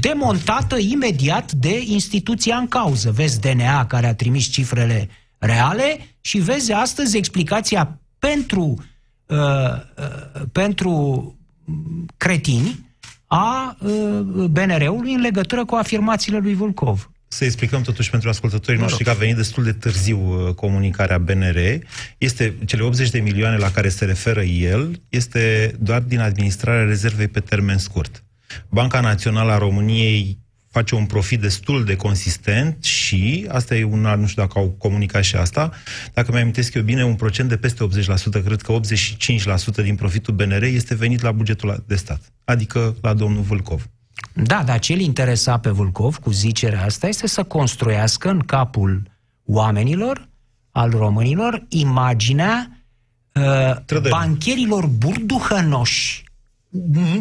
demontată 0.00 0.76
imediat 0.78 1.52
de 1.52 1.82
instituția 1.86 2.56
în 2.56 2.68
cauză. 2.68 3.10
Vezi 3.10 3.40
DNA 3.40 3.86
care 3.86 4.06
a 4.06 4.14
trimis 4.14 4.46
cifrele 4.46 5.08
reale 5.38 6.16
și 6.20 6.38
vezi 6.38 6.72
astăzi 6.72 7.16
explicația 7.16 8.01
pentru, 8.28 8.84
uh, 9.26 9.36
uh, 9.36 10.42
pentru 10.52 10.92
cretini 12.16 12.94
a 13.26 13.76
uh, 13.80 14.20
BNR-ului 14.50 15.12
în 15.12 15.20
legătură 15.20 15.64
cu 15.64 15.74
afirmațiile 15.74 16.38
lui 16.38 16.54
Vulcov. 16.54 17.10
Să 17.28 17.44
explicăm 17.44 17.82
totuși 17.82 18.10
pentru 18.10 18.28
ascultătorii 18.28 18.80
noștri 18.80 19.04
că 19.04 19.10
a 19.10 19.14
venit 19.14 19.36
destul 19.36 19.64
de 19.64 19.72
târziu 19.72 20.18
uh, 20.18 20.54
comunicarea 20.54 21.18
BNR. 21.18 21.56
Este 22.18 22.56
cele 22.64 22.82
80 22.82 23.10
de 23.10 23.20
milioane 23.20 23.56
la 23.56 23.70
care 23.70 23.88
se 23.88 24.04
referă 24.04 24.42
el, 24.42 25.00
este 25.08 25.74
doar 25.78 26.00
din 26.00 26.20
administrarea 26.20 26.84
rezervei 26.84 27.28
pe 27.28 27.40
termen 27.40 27.78
scurt. 27.78 28.24
Banca 28.68 29.00
Națională 29.00 29.52
a 29.52 29.58
României 29.58 30.38
face 30.72 30.94
un 30.94 31.06
profit 31.06 31.40
destul 31.40 31.84
de 31.84 31.96
consistent 31.96 32.84
și, 32.84 33.46
asta 33.48 33.74
e 33.74 33.84
un 33.84 34.00
nu 34.00 34.26
știu 34.26 34.42
dacă 34.42 34.58
au 34.58 34.74
comunicat 34.78 35.22
și 35.22 35.36
asta, 35.36 35.70
dacă 36.12 36.32
mi-amintesc 36.32 36.74
eu 36.74 36.82
bine, 36.82 37.04
un 37.04 37.14
procent 37.14 37.48
de 37.48 37.56
peste 37.56 37.86
80%, 38.38 38.44
cred 38.44 38.62
că 38.62 38.78
85% 39.80 39.82
din 39.82 39.94
profitul 39.94 40.34
BNR 40.34 40.62
este 40.62 40.94
venit 40.94 41.22
la 41.22 41.32
bugetul 41.32 41.84
de 41.86 41.96
stat, 41.96 42.32
adică 42.44 42.96
la 43.00 43.14
domnul 43.14 43.42
Vâlcov. 43.42 43.88
Da, 44.34 44.62
dar 44.62 44.78
ce 44.78 44.92
îl 44.92 45.00
interesa 45.00 45.58
pe 45.58 45.70
Vâlcov 45.70 46.16
cu 46.16 46.30
zicerea 46.30 46.84
asta 46.84 47.06
este 47.06 47.26
să 47.26 47.42
construiască 47.42 48.30
în 48.30 48.38
capul 48.38 49.02
oamenilor, 49.44 50.28
al 50.70 50.90
românilor, 50.90 51.66
imaginea 51.68 52.84
uh, 53.34 54.00
bancherilor 54.08 54.86
burduhănoși, 54.86 56.24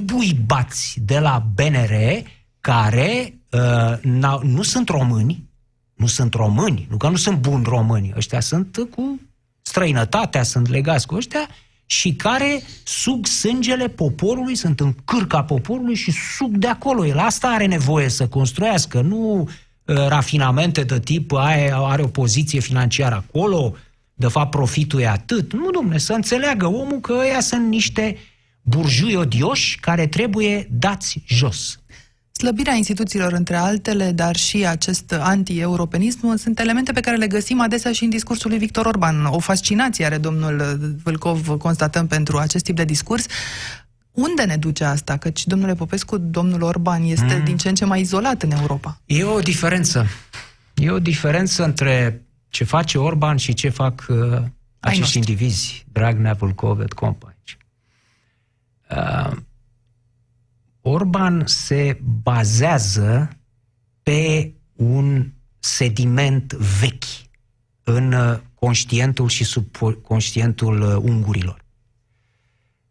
buibați 0.03 0.99
de 0.99 1.19
la 1.19 1.45
BNR, 1.53 2.23
care 2.61 3.39
uh, 3.51 4.39
nu 4.41 4.61
sunt 4.61 4.89
români, 4.89 5.49
nu 5.93 6.05
sunt 6.05 6.33
români, 6.33 6.87
nu 6.89 6.97
că 6.97 7.09
nu 7.09 7.15
sunt 7.15 7.37
buni 7.37 7.63
români, 7.63 8.13
ăștia 8.15 8.39
sunt 8.39 8.87
cu 8.95 9.19
străinătatea, 9.61 10.43
sunt 10.43 10.67
legați 10.67 11.07
cu 11.07 11.15
ăștia, 11.15 11.47
și 11.85 12.13
care 12.13 12.61
sug 12.83 13.25
sângele 13.25 13.87
poporului, 13.87 14.55
sunt 14.55 14.79
în 14.79 14.95
cârca 15.05 15.43
poporului 15.43 15.95
și 15.95 16.11
sug 16.11 16.57
de 16.57 16.67
acolo. 16.67 17.05
El 17.05 17.17
asta 17.17 17.47
are 17.47 17.65
nevoie 17.65 18.09
să 18.09 18.27
construiască, 18.27 19.01
nu 19.01 19.39
uh, 19.39 20.07
rafinamente 20.07 20.83
de 20.83 20.99
tip 20.99 21.31
aia 21.31 21.77
are 21.77 22.01
o 22.01 22.07
poziție 22.07 22.59
financiară 22.59 23.15
acolo, 23.15 23.75
de 24.13 24.27
fapt 24.27 24.49
profitul 24.49 24.99
e 24.99 25.07
atât. 25.07 25.53
Nu, 25.53 25.69
domne, 25.69 25.97
să 25.97 26.13
înțeleagă 26.13 26.65
omul 26.67 26.99
că 26.99 27.13
ăia 27.19 27.39
sunt 27.39 27.67
niște 27.67 28.17
burjui 28.61 29.13
odioși 29.13 29.79
care 29.79 30.07
trebuie 30.07 30.67
dați 30.71 31.23
jos. 31.27 31.79
Slăbirea 32.41 32.73
instituțiilor, 32.73 33.33
între 33.33 33.55
altele, 33.55 34.11
dar 34.11 34.35
și 34.35 34.65
acest 34.67 35.11
anti-europenism, 35.11 36.35
sunt 36.35 36.59
elemente 36.59 36.91
pe 36.91 36.99
care 36.99 37.15
le 37.15 37.27
găsim 37.27 37.61
adesea 37.61 37.91
și 37.91 38.03
în 38.03 38.09
discursul 38.09 38.49
lui 38.49 38.59
Victor 38.59 38.85
Orban. 38.85 39.25
O 39.25 39.39
fascinație 39.39 40.05
are 40.05 40.17
domnul 40.17 40.79
Vâlcov, 41.03 41.47
constatăm, 41.47 42.07
pentru 42.07 42.37
acest 42.37 42.63
tip 42.63 42.75
de 42.75 42.83
discurs. 42.83 43.25
Unde 44.11 44.43
ne 44.43 44.55
duce 44.55 44.83
asta? 44.83 45.17
Căci, 45.17 45.45
domnule 45.45 45.73
Popescu, 45.73 46.17
domnul 46.17 46.61
Orban 46.61 47.03
este 47.03 47.35
mm. 47.37 47.43
din 47.43 47.57
ce 47.57 47.69
în 47.69 47.75
ce 47.75 47.85
mai 47.85 48.01
izolat 48.01 48.41
în 48.43 48.51
Europa. 48.51 49.01
E 49.05 49.23
o 49.23 49.39
diferență. 49.39 50.05
E 50.73 50.89
o 50.89 50.99
diferență 50.99 51.63
între 51.63 52.25
ce 52.49 52.63
face 52.63 52.97
Orban 52.97 53.37
și 53.37 53.53
ce 53.53 53.69
fac 53.69 54.05
uh, 54.09 54.41
acești 54.79 55.17
indivizi, 55.17 55.85
Dragnea, 55.91 56.33
Vâlcov, 56.33 56.79
et 56.79 56.93
company. 56.93 57.35
Uh, 58.89 59.31
Orban 60.81 61.43
se 61.45 61.99
bazează 62.21 63.29
pe 64.03 64.53
un 64.75 65.31
sediment 65.59 66.53
vechi 66.53 67.03
în 67.83 68.13
uh, 68.13 68.39
conștientul 68.53 69.29
și 69.29 69.43
subconștientul 69.43 70.81
uh, 70.81 70.95
ungurilor. 70.95 71.65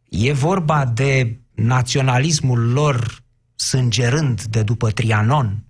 E 0.08 0.32
vorba 0.32 0.84
de 0.84 1.38
naționalismul 1.54 2.72
lor 2.72 3.22
sângerând 3.54 4.42
de 4.42 4.62
după 4.62 4.90
Trianon. 4.90 5.64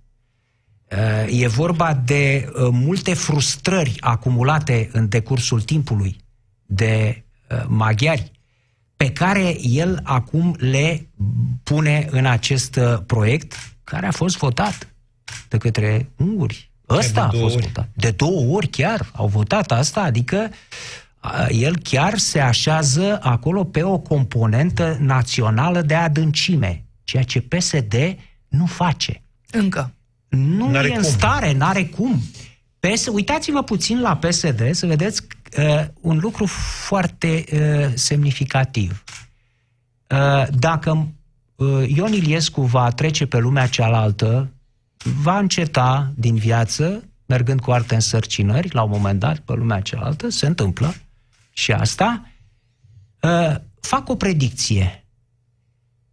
Uh, 0.91 1.41
e 1.41 1.47
vorba 1.47 1.93
de 1.93 2.51
multe 2.71 3.13
frustrări 3.13 3.95
acumulate 3.99 4.89
în 4.91 5.09
decursul 5.09 5.61
timpului 5.61 6.15
de 6.65 7.23
maghiari 7.67 8.31
pe 9.01 9.11
care 9.11 9.55
el 9.61 9.99
acum 10.03 10.55
le 10.57 11.07
pune 11.63 12.07
în 12.09 12.25
acest 12.25 12.75
uh, 12.75 12.97
proiect 13.05 13.53
care 13.83 14.05
a 14.05 14.11
fost 14.11 14.37
votat 14.37 14.93
de 15.49 15.57
către 15.57 16.09
unguri. 16.17 16.71
Ăsta 16.89 17.23
a 17.23 17.29
fost 17.29 17.55
ori. 17.55 17.63
votat. 17.65 17.89
De 17.93 18.11
două 18.11 18.55
ori 18.55 18.67
chiar 18.67 19.09
au 19.13 19.27
votat 19.27 19.71
asta, 19.71 20.01
adică 20.01 20.49
uh, 21.23 21.47
el 21.49 21.77
chiar 21.77 22.17
se 22.17 22.39
așează 22.39 23.19
acolo 23.21 23.63
pe 23.63 23.83
o 23.83 23.97
componentă 23.97 24.97
națională 24.99 25.81
de 25.81 25.95
adâncime, 25.95 26.85
ceea 27.03 27.23
ce 27.23 27.41
PSD 27.41 27.95
nu 28.47 28.65
face. 28.65 29.21
Încă. 29.51 29.93
Nu 30.27 30.69
n-are 30.69 30.87
e 30.87 30.89
cum. 30.89 30.97
în 30.97 31.03
stare, 31.03 31.53
n-are 31.53 31.85
cum. 31.85 32.21
PS, 32.79 33.05
uitați-vă 33.05 33.63
puțin 33.63 34.01
la 34.01 34.17
PSD 34.17 34.73
să 34.73 34.85
vedeți 34.85 35.23
uh, 35.57 35.85
un 36.01 36.17
lucru 36.17 36.45
foarte 36.85 37.43
uh, 37.53 37.91
semnificativ. 37.93 39.03
Uh, 40.09 40.47
dacă 40.59 41.07
uh, 41.55 41.89
Ion 41.95 42.13
Iliescu 42.13 42.61
va 42.61 42.89
trece 42.89 43.25
pe 43.25 43.37
lumea 43.37 43.67
cealaltă, 43.67 44.51
va 45.21 45.37
înceta 45.37 46.11
din 46.15 46.35
viață, 46.35 47.03
mergând 47.25 47.59
cu 47.59 47.71
alte 47.71 47.95
însărcinări, 47.95 48.73
la 48.73 48.81
un 48.81 48.89
moment 48.89 49.19
dat, 49.19 49.37
pe 49.37 49.53
lumea 49.53 49.81
cealaltă, 49.81 50.29
se 50.29 50.45
întâmplă 50.45 50.93
și 51.51 51.71
asta, 51.71 52.31
uh, 53.21 53.55
fac 53.79 54.09
o 54.09 54.15
predicție. 54.15 55.05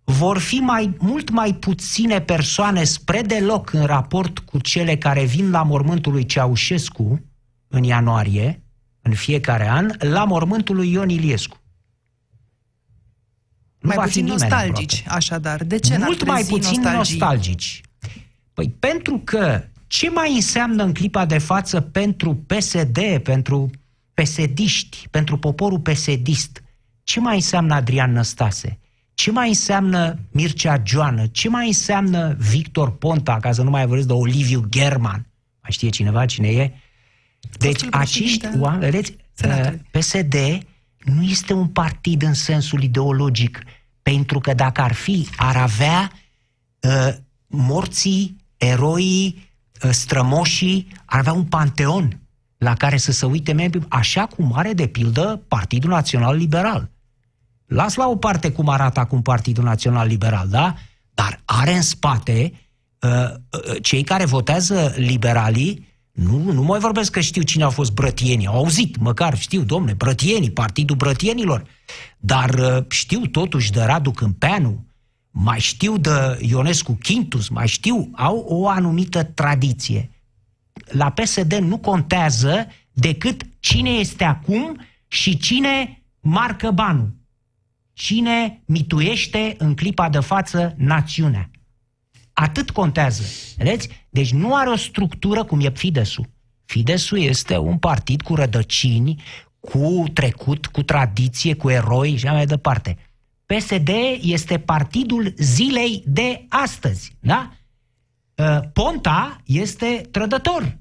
Vor 0.05 0.39
fi 0.39 0.55
mai, 0.55 0.97
mult 0.99 1.31
mai 1.31 1.55
puține 1.55 2.21
persoane 2.21 2.85
spre 2.85 3.23
deloc 3.23 3.73
în 3.73 3.85
raport 3.85 4.39
cu 4.39 4.59
cele 4.59 4.97
care 4.97 5.25
vin 5.25 5.51
la 5.51 5.63
mormântul 5.63 6.13
lui 6.13 6.27
Ceaușescu 6.27 7.25
în 7.69 7.83
ianuarie, 7.83 8.63
în 9.09 9.15
fiecare 9.15 9.69
an 9.69 9.91
la 9.99 10.25
mormântul 10.25 10.77
lui 10.77 10.91
Ion 10.91 11.09
Iliescu. 11.09 11.57
Nu 13.79 13.89
mai 13.89 13.97
va 13.97 14.03
puțin 14.03 14.25
fi 14.25 14.31
nostalgici, 14.31 14.99
aproape. 14.99 15.19
așadar. 15.19 15.65
De 15.65 15.79
ce 15.79 15.99
Mult 15.99 16.27
mai 16.27 16.45
puțin 16.45 16.81
nostalgii? 16.81 17.19
nostalgici. 17.19 17.81
Păi 18.55 18.71
pentru 18.79 19.19
că 19.25 19.65
ce 19.87 20.11
mai 20.11 20.35
înseamnă 20.35 20.83
în 20.83 20.93
clipa 20.93 21.27
de 21.27 21.39
față 21.39 21.81
pentru 21.81 22.35
PSD, 22.35 23.19
pentru 23.23 23.71
pesediști, 24.15 25.09
pentru 25.11 25.39
poporul 25.39 25.81
pesedist? 25.81 26.63
Ce 27.03 27.21
mai 27.21 27.35
înseamnă 27.35 27.75
Adrian 27.75 28.13
Năstase? 28.13 28.79
ce 29.19 29.31
mai 29.31 29.49
înseamnă 29.49 30.19
Mircea 30.31 30.83
Joană? 30.85 31.27
Ce 31.27 31.49
mai 31.49 31.67
înseamnă 31.67 32.37
Victor 32.39 32.97
Ponta, 32.97 33.39
ca 33.41 33.53
să 33.53 33.63
nu 33.63 33.71
mai 33.71 33.87
vorbesc 33.87 34.07
de 34.07 34.13
Oliviu 34.13 34.65
German? 34.69 35.27
Mai 35.63 35.71
știe 35.71 35.89
cineva 35.89 36.27
cine 36.27 36.49
e? 36.49 36.73
Deci 37.59 37.85
acești 37.91 38.49
oameni, 38.59 38.91
vedeți, 38.91 39.17
uh, 39.45 39.73
PSD 39.91 40.35
nu 40.99 41.23
este 41.23 41.53
un 41.53 41.67
partid 41.67 42.23
în 42.23 42.35
sensul 42.35 42.83
ideologic, 42.83 43.63
pentru 44.03 44.39
că 44.39 44.55
dacă 44.55 44.81
ar 44.81 44.93
fi, 44.93 45.29
ar 45.37 45.57
avea 45.57 46.13
uh, 46.81 47.15
morții, 47.47 48.37
eroii, 48.57 49.51
uh, 49.85 49.91
strămoșii, 49.91 50.89
ar 51.05 51.19
avea 51.19 51.33
un 51.33 51.45
panteon 51.45 52.21
la 52.59 52.75
care 52.75 52.97
să 52.97 53.13
se 53.13 53.27
uite 53.27 53.53
membri, 53.53 53.87
așa 53.89 54.27
cum 54.27 54.53
are 54.55 54.73
de 54.73 54.87
pildă 54.87 55.45
Partidul 55.49 55.91
Național 55.91 56.37
Liberal. 56.37 56.91
Las 57.67 57.95
la 57.95 58.09
o 58.09 58.17
parte 58.17 58.51
cum 58.51 58.69
arată 58.69 59.01
acum 59.01 59.23
Partidul 59.23 59.65
Național 59.65 60.07
Liberal, 60.07 60.49
da? 60.49 60.75
Dar 61.15 61.41
are 61.45 61.73
în 61.73 61.83
spate 61.83 62.53
uh, 63.01 63.11
uh, 63.31 63.77
cei 63.83 64.03
care 64.03 64.25
votează 64.25 64.95
liberalii, 64.97 65.88
nu, 66.19 66.53
nu 66.53 66.63
mai 66.63 66.79
vorbesc 66.79 67.11
că 67.11 67.21
știu 67.21 67.43
cine 67.43 67.63
au 67.63 67.71
fost 67.71 67.93
brătienii, 67.93 68.47
au 68.47 68.55
auzit, 68.55 68.97
măcar 68.97 69.39
știu, 69.39 69.63
domne, 69.63 69.93
brătienii, 69.93 70.51
Partidul 70.51 70.97
Brătienilor, 70.97 71.65
dar 72.19 72.55
uh, 72.55 72.85
știu 72.89 73.27
totuși 73.27 73.73
de 73.73 73.83
Radu 73.83 74.11
Câmpeanu, 74.11 74.87
mai 75.31 75.61
știu 75.61 75.97
de 75.97 76.39
Ionescu 76.41 76.99
Quintus, 77.03 77.49
mai 77.49 77.69
știu, 77.69 78.11
au 78.13 78.45
o 78.49 78.69
anumită 78.69 79.23
tradiție. 79.23 80.11
La 80.87 81.11
PSD 81.11 81.53
nu 81.53 81.79
contează 81.79 82.67
decât 82.93 83.43
cine 83.61 83.91
este 83.91 84.25
acum 84.25 84.81
și 85.09 85.37
cine 85.37 86.03
marcă 86.21 86.71
banul 86.71 87.19
cine 87.99 88.63
mituiește 88.65 89.55
în 89.59 89.75
clipa 89.75 90.09
de 90.09 90.19
față 90.19 90.75
națiunea. 90.77 91.51
Atât 92.33 92.71
contează. 92.71 93.23
Vedeți? 93.57 93.89
Deci 94.19 94.33
nu 94.33 94.55
are 94.55 94.71
o 94.71 94.77
structură 94.77 95.45
cum 95.45 95.61
e 95.61 95.71
Fidesul. 95.71 96.29
Fidesul 96.65 97.19
este 97.19 97.57
un 97.57 97.79
partid 97.79 98.23
cu 98.23 98.35
rădăcini, 98.35 99.23
cu 99.61 100.05
trecut, 100.13 100.67
cu 100.67 100.83
tradiție, 100.83 101.55
cu 101.55 101.71
eroi 101.71 102.17
și 102.17 102.25
mai 102.25 102.47
departe. 102.47 102.97
PSD 103.47 103.89
este 104.21 104.59
partidul 104.59 105.35
zilei 105.37 106.03
de 106.07 106.45
astăzi, 106.49 107.17
da? 107.21 107.51
Ă, 108.39 108.71
Ponta 108.73 109.41
este 109.45 110.09
trădător. 110.11 110.79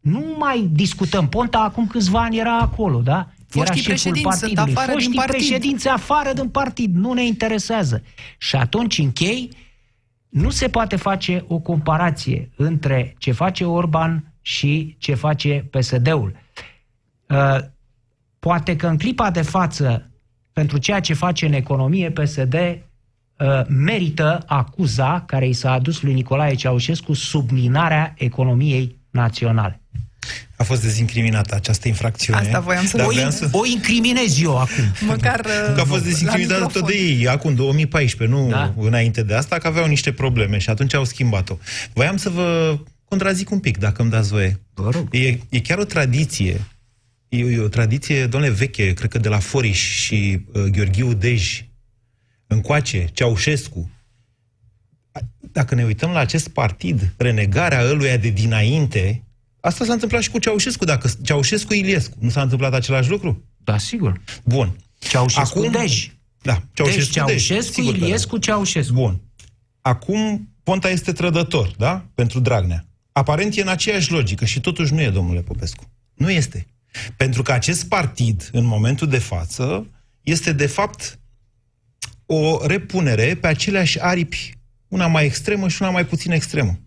Nu 0.00 0.34
mai 0.38 0.68
discutăm. 0.72 1.28
Ponta 1.28 1.58
acum 1.58 1.86
câțiva 1.86 2.22
ani 2.22 2.38
era 2.38 2.58
acolo, 2.58 3.00
da? 3.00 3.28
Foștii 3.48 3.84
era 3.86 3.94
șeful 3.94 4.20
partidului. 4.22 4.72
Sunt 4.72 4.76
afară 4.76 4.92
Foștii 4.92 5.10
din 5.10 5.20
partid. 5.20 5.34
președinți 5.36 5.88
afară 5.88 6.32
din 6.32 6.48
partid. 6.48 6.94
Nu 6.94 7.12
ne 7.12 7.26
interesează. 7.26 8.02
Și 8.38 8.56
atunci 8.56 8.98
închei, 8.98 9.50
nu 10.28 10.50
se 10.50 10.68
poate 10.68 10.96
face 10.96 11.44
o 11.48 11.58
comparație 11.58 12.50
între 12.56 13.14
ce 13.18 13.32
face 13.32 13.64
Orban 13.64 14.32
și 14.42 14.96
ce 14.98 15.14
face 15.14 15.68
PSD-ul. 15.70 16.36
Uh, 17.28 17.58
poate 18.38 18.76
că 18.76 18.86
în 18.86 18.98
clipa 18.98 19.30
de 19.30 19.42
față, 19.42 20.10
pentru 20.52 20.78
ceea 20.78 21.00
ce 21.00 21.14
face 21.14 21.46
în 21.46 21.52
economie, 21.52 22.10
PSD 22.10 22.54
uh, 22.54 23.62
merită 23.68 24.42
acuza 24.46 25.22
care 25.26 25.48
i 25.48 25.52
s-a 25.52 25.72
adus 25.72 26.02
lui 26.02 26.14
Nicolae 26.14 26.54
Ceaușescu 26.54 27.12
subminarea 27.12 28.14
economiei 28.16 28.98
naționale 29.10 29.80
a 30.56 30.62
fost 30.62 30.82
dezincriminată 30.82 31.54
această 31.54 31.88
infracțiune. 31.88 32.38
Asta 32.38 32.60
voiam 32.60 32.86
să... 32.86 33.04
O, 33.06 33.12
in, 33.12 33.30
să... 33.30 33.48
o 33.52 33.66
incriminez 33.66 34.42
eu 34.42 34.58
acum. 34.58 34.84
Măcar 35.06 35.40
Că 35.74 35.80
a 35.80 35.84
fost 35.84 36.04
dezincriminată 36.04 36.66
tot 36.72 36.86
de 36.86 36.94
ei, 36.94 37.28
acum 37.28 37.54
2014, 37.54 38.36
nu 38.36 38.48
da. 38.48 38.74
înainte 38.76 39.22
de 39.22 39.34
asta, 39.34 39.58
că 39.58 39.66
aveau 39.66 39.86
niște 39.86 40.12
probleme 40.12 40.58
și 40.58 40.70
atunci 40.70 40.94
au 40.94 41.04
schimbat-o. 41.04 41.56
Voiam 41.92 42.16
să 42.16 42.28
vă 42.28 42.78
contrazic 43.04 43.50
un 43.50 43.58
pic, 43.58 43.78
dacă 43.78 44.02
îmi 44.02 44.10
dați 44.10 44.28
voie. 44.28 44.60
Vă 44.74 44.90
rog. 44.90 45.08
E, 45.14 45.38
e 45.48 45.60
chiar 45.60 45.78
o 45.78 45.84
tradiție, 45.84 46.60
e, 47.28 47.38
e 47.38 47.58
o 47.58 47.68
tradiție, 47.68 48.26
domnule, 48.26 48.52
veche, 48.52 48.92
cred 48.92 49.10
că 49.10 49.18
de 49.18 49.28
la 49.28 49.38
Foriș 49.38 50.04
și 50.04 50.40
uh, 50.52 50.62
Gheorghiu 50.62 51.12
Dej, 51.12 51.64
încoace, 52.46 53.08
Ceaușescu, 53.12 53.90
dacă 55.52 55.74
ne 55.74 55.84
uităm 55.84 56.10
la 56.10 56.18
acest 56.18 56.48
partid, 56.48 57.14
renegarea 57.16 57.88
ăluia 57.88 58.16
de 58.16 58.28
dinainte, 58.28 59.22
Asta 59.68 59.84
s-a 59.84 59.92
întâmplat 59.92 60.22
și 60.22 60.30
cu 60.30 60.38
Ceaușescu. 60.38 60.84
Dacă 60.84 61.10
Ceaușescu 61.22 61.74
Iliescu, 61.74 62.16
nu 62.18 62.28
s-a 62.28 62.42
întâmplat 62.42 62.74
același 62.74 63.10
lucru? 63.10 63.44
Da, 63.64 63.78
sigur. 63.78 64.20
Bun. 64.44 64.76
Ceaușescu 64.98 65.58
Acum, 65.58 65.70
Dej. 65.70 66.10
Da, 66.42 66.62
Ceaușescu 66.72 67.00
deci, 67.00 67.12
Ceaușescu, 67.12 67.80
Dej. 67.80 67.90
Iliescu, 67.90 68.38
da. 68.38 68.40
Ceaușescu. 68.40 68.92
Bun. 68.92 69.20
Acum 69.80 70.48
Ponta 70.62 70.90
este 70.90 71.12
trădător, 71.12 71.74
da? 71.78 72.06
Pentru 72.14 72.40
Dragnea. 72.40 72.86
Aparent 73.12 73.56
e 73.56 73.60
în 73.60 73.68
aceeași 73.68 74.12
logică 74.12 74.44
și 74.44 74.60
totuși 74.60 74.92
nu 74.92 75.00
e, 75.00 75.10
domnule 75.10 75.40
Popescu. 75.40 75.90
Nu 76.14 76.30
este. 76.30 76.66
Pentru 77.16 77.42
că 77.42 77.52
acest 77.52 77.88
partid, 77.88 78.48
în 78.52 78.64
momentul 78.64 79.08
de 79.08 79.18
față, 79.18 79.86
este 80.22 80.52
de 80.52 80.66
fapt 80.66 81.18
o 82.26 82.66
repunere 82.66 83.34
pe 83.34 83.46
aceleași 83.46 84.00
aripi, 84.00 84.58
una 84.88 85.06
mai 85.06 85.24
extremă 85.24 85.68
și 85.68 85.82
una 85.82 85.90
mai 85.90 86.06
puțin 86.06 86.32
extremă. 86.32 86.78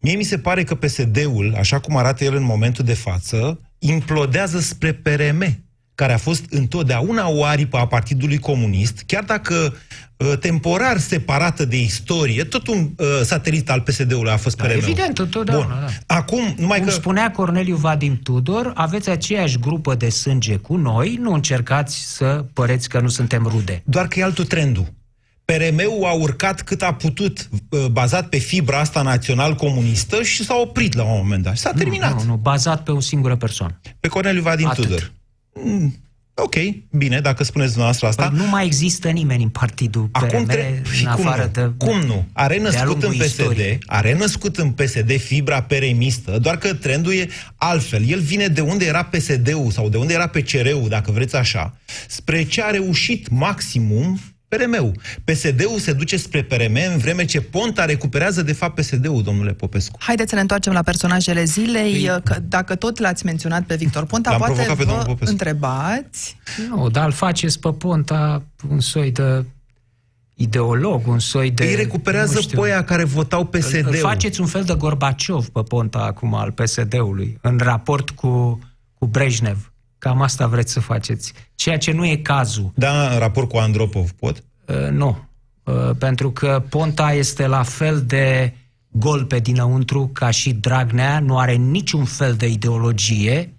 Mie 0.00 0.14
mi 0.14 0.22
se 0.22 0.38
pare 0.38 0.64
că 0.64 0.74
PSD-ul, 0.74 1.54
așa 1.58 1.78
cum 1.78 1.96
arată 1.96 2.24
el 2.24 2.34
în 2.34 2.42
momentul 2.42 2.84
de 2.84 2.94
față, 2.94 3.60
implodează 3.78 4.60
spre 4.60 4.92
PRM, 4.92 5.64
care 5.94 6.12
a 6.12 6.18
fost 6.18 6.44
întotdeauna 6.50 7.28
o 7.28 7.44
aripă 7.44 7.76
a 7.76 7.86
Partidului 7.86 8.38
Comunist, 8.38 9.02
chiar 9.06 9.24
dacă 9.24 9.74
uh, 10.16 10.32
temporar 10.38 10.98
separată 10.98 11.64
de 11.64 11.80
istorie, 11.80 12.44
tot 12.44 12.66
un 12.66 12.90
uh, 12.96 13.06
satelit 13.22 13.70
al 13.70 13.80
PSD-ului 13.80 14.30
a 14.30 14.36
fost 14.36 14.56
da, 14.56 14.64
PRM. 14.64 14.76
Evident, 14.76 15.18
întotdeauna. 15.18 15.66
Bun. 15.66 15.88
Da. 16.06 16.14
Acum, 16.16 16.54
numai 16.58 16.78
Cum 16.78 16.86
că... 16.86 16.92
spunea 16.92 17.30
Corneliu 17.30 17.76
Vadim 17.76 18.18
Tudor, 18.22 18.72
aveți 18.74 19.08
aceeași 19.08 19.58
grupă 19.58 19.94
de 19.94 20.08
sânge 20.08 20.56
cu 20.56 20.76
noi, 20.76 21.18
nu 21.20 21.32
încercați 21.32 22.14
să 22.16 22.44
păreți 22.52 22.88
că 22.88 23.00
nu 23.00 23.08
suntem 23.08 23.46
rude. 23.46 23.82
Doar 23.84 24.08
că 24.08 24.18
e 24.18 24.22
altul 24.22 24.44
trendul. 24.44 24.98
PRM-ul 25.50 26.04
a 26.04 26.12
urcat 26.12 26.62
cât 26.62 26.82
a 26.82 26.94
putut, 26.94 27.48
uh, 27.68 27.86
bazat 27.86 28.28
pe 28.28 28.38
fibra 28.38 28.78
asta 28.78 29.02
național-comunistă 29.02 30.22
și 30.22 30.44
s-a 30.44 30.54
oprit 30.54 30.94
la 30.94 31.02
un 31.02 31.16
moment 31.22 31.42
dat. 31.42 31.54
Și 31.54 31.60
s-a 31.60 31.72
terminat. 31.72 32.14
Nu, 32.14 32.22
nu, 32.22 32.36
bazat 32.36 32.82
pe 32.82 32.90
o 32.90 33.00
singură 33.00 33.36
persoană. 33.36 33.80
Pe 34.00 34.08
Corneliu 34.08 34.42
Vadim 34.42 34.66
Atât. 34.66 34.84
Tudor. 34.84 35.12
Mm, 35.64 35.94
ok, 36.34 36.54
bine, 36.90 37.20
dacă 37.20 37.44
spuneți 37.44 37.68
dumneavoastră 37.68 38.06
asta. 38.06 38.28
Păi 38.28 38.38
nu 38.38 38.46
mai 38.46 38.66
există 38.66 39.08
nimeni 39.08 39.42
în 39.42 39.48
partidul 39.48 40.02
PRM 40.02 40.24
Acum 40.24 40.44
tre- 40.44 40.82
în 41.00 41.06
afară 41.06 41.50
cum 41.52 41.62
nu? 41.62 41.68
de... 41.76 41.84
Cum 41.84 42.00
nu? 42.00 42.26
Are 42.32 42.58
născut 42.58 43.02
în 43.02 43.10
PSD, 43.10 43.22
istorie. 43.22 43.78
are 43.86 44.14
născut 44.14 44.56
în 44.56 44.70
PSD 44.70 45.20
fibra 45.20 45.62
peremistă, 45.62 46.38
doar 46.38 46.58
că 46.58 46.74
trendul 46.74 47.12
e 47.12 47.28
altfel. 47.56 48.08
El 48.08 48.20
vine 48.20 48.46
de 48.46 48.60
unde 48.60 48.84
era 48.86 49.02
PSD-ul 49.02 49.70
sau 49.70 49.88
de 49.88 49.96
unde 49.96 50.12
era 50.12 50.26
PCR-ul, 50.26 50.86
dacă 50.88 51.10
vreți 51.12 51.36
așa, 51.36 51.76
spre 52.06 52.44
ce 52.44 52.62
a 52.62 52.70
reușit 52.70 53.28
maximum 53.28 54.20
PRM-ul. 54.50 54.92
PSD-ul 55.24 55.78
se 55.78 55.92
duce 55.92 56.16
spre 56.16 56.42
PRM 56.42 56.76
în 56.92 56.98
vreme 56.98 57.24
ce 57.24 57.40
Ponta 57.40 57.84
recuperează 57.84 58.42
de 58.42 58.52
fapt 58.52 58.80
PSD-ul, 58.80 59.22
domnule 59.22 59.52
Popescu. 59.52 59.98
Haideți 60.00 60.28
să 60.28 60.34
ne 60.34 60.40
întoarcem 60.40 60.72
la 60.72 60.82
personajele 60.82 61.44
zilei. 61.44 61.92
Păi... 61.92 62.20
Că 62.24 62.40
dacă 62.48 62.74
tot 62.74 62.98
l-ați 62.98 63.24
menționat 63.24 63.62
pe 63.62 63.74
Victor 63.74 64.04
Ponta, 64.06 64.36
poate 64.36 64.74
pe 64.76 64.84
vă 64.84 65.16
întrebați... 65.20 66.36
Nu, 66.68 66.88
dar 66.88 67.04
îl 67.04 67.12
faceți 67.12 67.58
pe 67.60 67.72
Ponta 67.72 68.42
un 68.70 68.80
soi 68.80 69.10
de 69.10 69.44
ideolog, 70.34 71.06
un 71.06 71.18
soi 71.18 71.50
de... 71.50 71.64
Îi 71.64 71.74
recuperează 71.74 72.40
poia 72.54 72.84
care 72.84 73.04
votau 73.04 73.44
PSD-ul. 73.44 73.86
Îl 73.86 73.96
faceți 73.96 74.40
un 74.40 74.46
fel 74.46 74.62
de 74.62 74.74
Gorbaciov 74.74 75.48
pe 75.48 75.60
Ponta 75.62 75.98
acum 75.98 76.34
al 76.34 76.50
PSD-ului, 76.50 77.38
în 77.40 77.58
raport 77.58 78.10
cu, 78.10 78.58
cu 78.98 79.06
Brejnev. 79.06 79.72
Cam 80.00 80.22
asta 80.22 80.46
vreți 80.46 80.72
să 80.72 80.80
faceți. 80.80 81.32
Ceea 81.54 81.78
ce 81.78 81.92
nu 81.92 82.06
e 82.06 82.16
cazul. 82.16 82.72
Da, 82.74 83.12
în 83.12 83.18
raport 83.18 83.48
cu 83.48 83.56
Andropov, 83.56 84.10
pot? 84.10 84.42
Uh, 84.66 84.88
nu. 84.90 85.28
Uh, 85.62 85.90
pentru 85.98 86.30
că 86.30 86.62
Ponta 86.68 87.12
este 87.12 87.46
la 87.46 87.62
fel 87.62 88.02
de 88.06 88.54
gol 88.88 89.24
pe 89.24 89.38
dinăuntru 89.38 90.10
ca 90.12 90.30
și 90.30 90.52
Dragnea, 90.52 91.20
nu 91.20 91.38
are 91.38 91.54
niciun 91.54 92.04
fel 92.04 92.34
de 92.34 92.46
ideologie, 92.46 93.54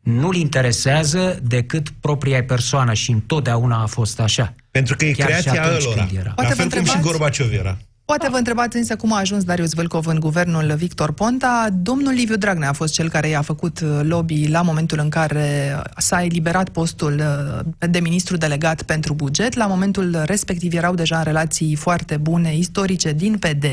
nu-l 0.00 0.34
interesează 0.34 1.38
decât 1.42 1.88
propria 2.00 2.44
persoană 2.44 2.92
și 2.92 3.10
întotdeauna 3.10 3.82
a 3.82 3.86
fost 3.86 4.20
așa. 4.20 4.54
Pentru 4.70 4.96
că 4.96 5.04
e 5.04 5.12
Chiar 5.12 5.26
creația 5.26 5.52
ălora. 5.52 6.34
La 6.36 6.48
fel 6.48 6.70
cum 6.70 6.84
și 6.84 7.00
Gorbaciov 7.00 7.52
era. 7.52 7.78
Poate 8.04 8.28
vă 8.30 8.36
întrebați 8.36 8.76
însă 8.76 8.96
cum 8.96 9.12
a 9.12 9.18
ajuns 9.18 9.44
Darius 9.44 9.72
Vâlcov 9.72 10.06
în 10.06 10.20
guvernul 10.20 10.74
Victor 10.76 11.12
Ponta. 11.12 11.68
Domnul 11.82 12.12
Liviu 12.12 12.36
Dragnea 12.36 12.68
a 12.68 12.72
fost 12.72 12.94
cel 12.94 13.08
care 13.08 13.28
i-a 13.28 13.42
făcut 13.42 13.80
uh, 13.80 14.00
lobby 14.02 14.48
la 14.48 14.62
momentul 14.62 14.98
în 14.98 15.08
care 15.08 15.76
s-a 15.96 16.22
eliberat 16.22 16.68
postul 16.68 17.12
uh, 17.12 17.88
de 17.90 18.00
ministru 18.00 18.36
delegat 18.36 18.82
pentru 18.82 19.14
buget. 19.14 19.54
La 19.54 19.66
momentul 19.66 20.22
respectiv 20.24 20.74
erau 20.74 20.94
deja 20.94 21.18
în 21.18 21.24
relații 21.24 21.74
foarte 21.74 22.16
bune, 22.16 22.56
istorice, 22.56 23.12
din 23.12 23.38
PD, 23.38 23.64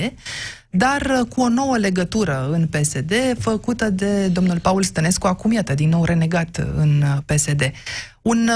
dar 0.70 1.02
uh, 1.02 1.28
cu 1.28 1.42
o 1.42 1.50
nouă 1.50 1.78
legătură 1.78 2.50
în 2.52 2.68
PSD, 2.68 3.14
făcută 3.40 3.90
de 3.90 4.28
domnul 4.28 4.60
Paul 4.60 4.84
Stănescu, 4.84 5.28
acum 5.28 5.52
iată, 5.52 5.74
din 5.74 5.90
nou 5.90 6.04
renegat 6.04 6.68
în 6.76 7.04
PSD. 7.26 7.72
Un 8.22 8.50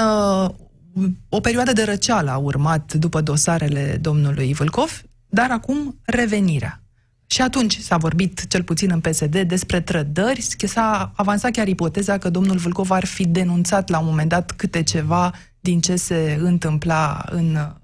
o 1.28 1.40
perioadă 1.40 1.72
de 1.72 1.82
răceală 1.82 2.30
a 2.30 2.36
urmat 2.36 2.92
după 2.92 3.20
dosarele 3.20 3.98
domnului 4.00 4.52
Vâlcov, 4.52 5.02
dar 5.28 5.50
acum 5.50 6.00
revenirea. 6.04 6.80
Și 7.26 7.42
atunci 7.42 7.78
s-a 7.78 7.96
vorbit, 7.96 8.46
cel 8.46 8.62
puțin 8.62 8.90
în 8.90 9.00
PSD, 9.00 9.40
despre 9.40 9.80
trădări. 9.80 10.46
S-a 10.58 11.12
avansat 11.16 11.50
chiar 11.50 11.68
ipoteza 11.68 12.18
că 12.18 12.30
domnul 12.30 12.56
Vâlcov 12.56 12.90
ar 12.90 13.04
fi 13.04 13.26
denunțat 13.26 13.88
la 13.88 13.98
un 13.98 14.06
moment 14.06 14.28
dat 14.28 14.50
câte 14.50 14.82
ceva 14.82 15.32
din 15.60 15.80
ce 15.80 15.96
se 15.96 16.38
întâmpla 16.40 17.24
în, 17.30 17.76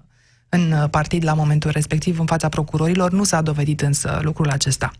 în 0.49 0.87
partid 0.91 1.23
la 1.23 1.33
momentul 1.33 1.71
respectiv 1.71 2.19
în 2.19 2.25
fața 2.25 2.49
procurorilor. 2.49 3.11
Nu 3.11 3.23
s-a 3.23 3.41
dovedit 3.41 3.81
însă 3.81 4.19
lucrul 4.21 4.49
acesta. 4.49 4.91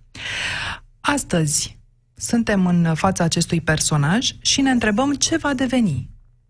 Astăzi 1.02 1.78
suntem 2.16 2.66
în 2.66 2.94
fața 2.96 3.24
acestui 3.24 3.62
personaj 3.62 4.32
și 4.42 4.62
ne 4.62 4.70
întrebăm 4.70 5.14
ce 5.14 5.38
va 5.38 5.54
deveni 5.54 6.10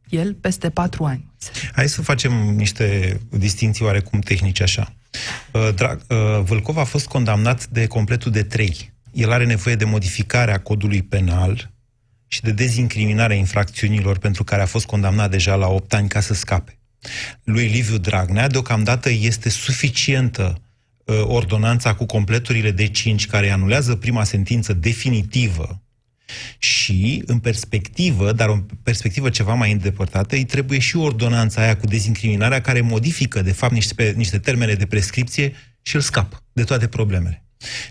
el 0.09 0.33
peste 0.33 0.69
patru 0.69 1.03
ani. 1.05 1.31
Hai 1.73 1.87
să 1.87 2.01
facem 2.01 2.31
niște 2.33 3.19
distinții 3.29 3.85
oarecum 3.85 4.19
tehnice 4.19 4.63
așa. 4.63 4.93
Uh, 5.51 5.69
Drag, 5.75 6.01
uh, 6.09 6.17
Vâlcov 6.43 6.77
a 6.77 6.83
fost 6.83 7.07
condamnat 7.07 7.67
de 7.67 7.87
completul 7.87 8.31
de 8.31 8.43
trei. 8.43 8.91
El 9.11 9.31
are 9.31 9.45
nevoie 9.45 9.75
de 9.75 9.85
modificarea 9.85 10.59
codului 10.59 11.01
penal 11.01 11.71
și 12.27 12.41
de 12.41 12.51
dezincriminarea 12.51 13.35
infracțiunilor 13.35 14.17
pentru 14.17 14.43
care 14.43 14.61
a 14.61 14.65
fost 14.65 14.85
condamnat 14.85 15.31
deja 15.31 15.55
la 15.55 15.67
8 15.67 15.93
ani 15.93 16.07
ca 16.09 16.19
să 16.19 16.33
scape. 16.33 16.77
Lui 17.43 17.67
Liviu 17.67 17.97
Dragnea, 17.97 18.47
deocamdată, 18.47 19.09
este 19.09 19.49
suficientă 19.49 20.61
uh, 21.05 21.21
ordonanța 21.23 21.93
cu 21.93 22.05
completurile 22.05 22.71
de 22.71 22.87
5 22.87 23.27
care 23.27 23.49
anulează 23.49 23.95
prima 23.95 24.23
sentință 24.23 24.73
definitivă 24.73 25.81
și, 26.57 27.23
în 27.25 27.39
perspectivă, 27.39 28.31
dar 28.31 28.49
o 28.49 28.57
perspectivă 28.83 29.29
ceva 29.29 29.53
mai 29.53 29.71
îndepărtată, 29.71 30.35
îi 30.35 30.43
trebuie 30.45 30.79
și 30.79 30.97
ordonanța 30.97 31.61
aia 31.61 31.77
cu 31.77 31.85
dezincriminarea 31.85 32.61
care 32.61 32.81
modifică, 32.81 33.41
de 33.41 33.51
fapt, 33.51 33.73
niște, 33.73 34.13
niște 34.15 34.37
termene 34.37 34.73
de 34.73 34.85
prescripție 34.85 35.53
și 35.81 35.95
îl 35.95 36.01
scapă 36.01 36.43
de 36.53 36.63
toate 36.63 36.87
problemele. 36.87 37.45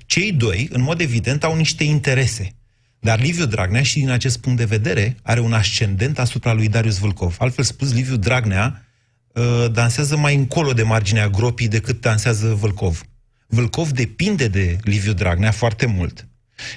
Cei 0.06 0.32
doi, 0.32 0.68
în 0.72 0.82
mod 0.82 1.00
evident, 1.00 1.44
au 1.44 1.56
niște 1.56 1.84
interese. 1.84 2.56
Dar 3.00 3.20
Liviu 3.20 3.46
Dragnea, 3.46 3.82
și 3.82 3.98
din 3.98 4.10
acest 4.10 4.38
punct 4.38 4.58
de 4.58 4.64
vedere, 4.64 5.16
are 5.22 5.40
un 5.40 5.52
ascendent 5.52 6.18
asupra 6.18 6.52
lui 6.52 6.68
Darius 6.68 6.98
Vâlcov. 6.98 7.36
Altfel 7.38 7.64
spus, 7.64 7.92
Liviu 7.92 8.16
Dragnea 8.16 8.86
uh, 9.32 9.66
dansează 9.72 10.16
mai 10.16 10.34
încolo 10.34 10.72
de 10.72 10.82
marginea 10.82 11.28
gropii 11.28 11.68
decât 11.68 12.00
dansează 12.00 12.54
Vâlcov. 12.54 13.02
Vâlcov 13.46 13.90
depinde 13.90 14.48
de 14.48 14.78
Liviu 14.82 15.12
Dragnea 15.12 15.50
foarte 15.50 15.86
mult. 15.86 16.28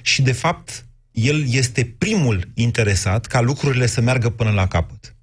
Și, 0.02 0.22
de 0.22 0.32
fapt, 0.32 0.85
el 1.16 1.46
este 1.52 1.96
primul 1.98 2.52
interesat 2.54 3.26
ca 3.26 3.42
lucrurile 3.42 3.86
să 3.86 4.02
meargă 4.02 4.30
până 4.30 4.50
la 4.52 4.68
capăt. 4.68 5.16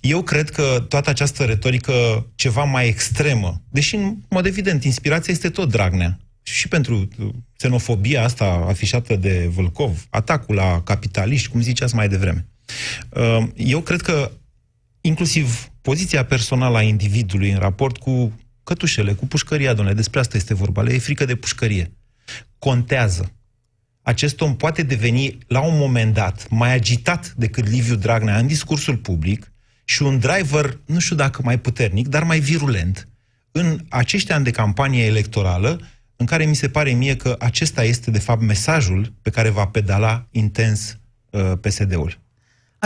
Eu 0.00 0.22
cred 0.22 0.50
că 0.50 0.84
toată 0.88 1.10
această 1.10 1.44
retorică 1.44 2.26
ceva 2.34 2.64
mai 2.64 2.88
extremă, 2.88 3.62
deși, 3.68 3.94
în 3.94 4.16
mod 4.28 4.46
evident, 4.46 4.84
inspirația 4.84 5.32
este 5.32 5.48
tot 5.48 5.70
Dragnea, 5.70 6.18
și 6.42 6.68
pentru 6.68 7.08
xenofobia 7.56 8.22
asta 8.22 8.64
afișată 8.68 9.16
de 9.16 9.50
Vâlcov, 9.54 10.06
atacul 10.10 10.54
la 10.54 10.82
capitaliști, 10.82 11.48
cum 11.48 11.60
ziceați 11.60 11.94
mai 11.94 12.08
devreme. 12.08 12.46
Uh, 13.08 13.46
eu 13.56 13.80
cred 13.80 14.00
că 14.00 14.30
inclusiv 15.00 15.70
poziția 15.80 16.24
personală 16.24 16.76
a 16.76 16.82
individului 16.82 17.50
în 17.50 17.58
raport 17.58 17.96
cu 17.96 18.40
cătușele, 18.64 19.12
cu 19.12 19.26
pușcăria, 19.26 19.74
domnule, 19.74 19.96
despre 19.96 20.20
asta 20.20 20.36
este 20.36 20.54
vorba, 20.54 20.82
le 20.82 20.94
e 20.94 20.98
frică 20.98 21.24
de 21.24 21.34
pușcărie. 21.34 21.92
Contează 22.58 23.35
acest 24.06 24.40
om 24.40 24.56
poate 24.56 24.82
deveni, 24.82 25.38
la 25.46 25.60
un 25.60 25.76
moment 25.78 26.14
dat, 26.14 26.46
mai 26.50 26.72
agitat 26.72 27.32
decât 27.36 27.68
Liviu 27.68 27.94
Dragnea 27.94 28.38
în 28.38 28.46
discursul 28.46 28.96
public 28.96 29.52
și 29.84 30.02
un 30.02 30.18
driver, 30.18 30.80
nu 30.84 30.98
știu 30.98 31.16
dacă 31.16 31.40
mai 31.44 31.58
puternic, 31.58 32.08
dar 32.08 32.22
mai 32.24 32.38
virulent, 32.38 33.08
în 33.52 33.80
acești 33.88 34.32
ani 34.32 34.44
de 34.44 34.50
campanie 34.50 35.04
electorală, 35.04 35.80
în 36.16 36.26
care 36.26 36.44
mi 36.44 36.54
se 36.54 36.68
pare 36.68 36.90
mie 36.90 37.16
că 37.16 37.36
acesta 37.38 37.84
este, 37.84 38.10
de 38.10 38.18
fapt, 38.18 38.40
mesajul 38.40 39.12
pe 39.22 39.30
care 39.30 39.48
va 39.48 39.66
pedala 39.66 40.26
intens 40.30 40.98
uh, 41.30 41.52
PSD-ul 41.60 42.18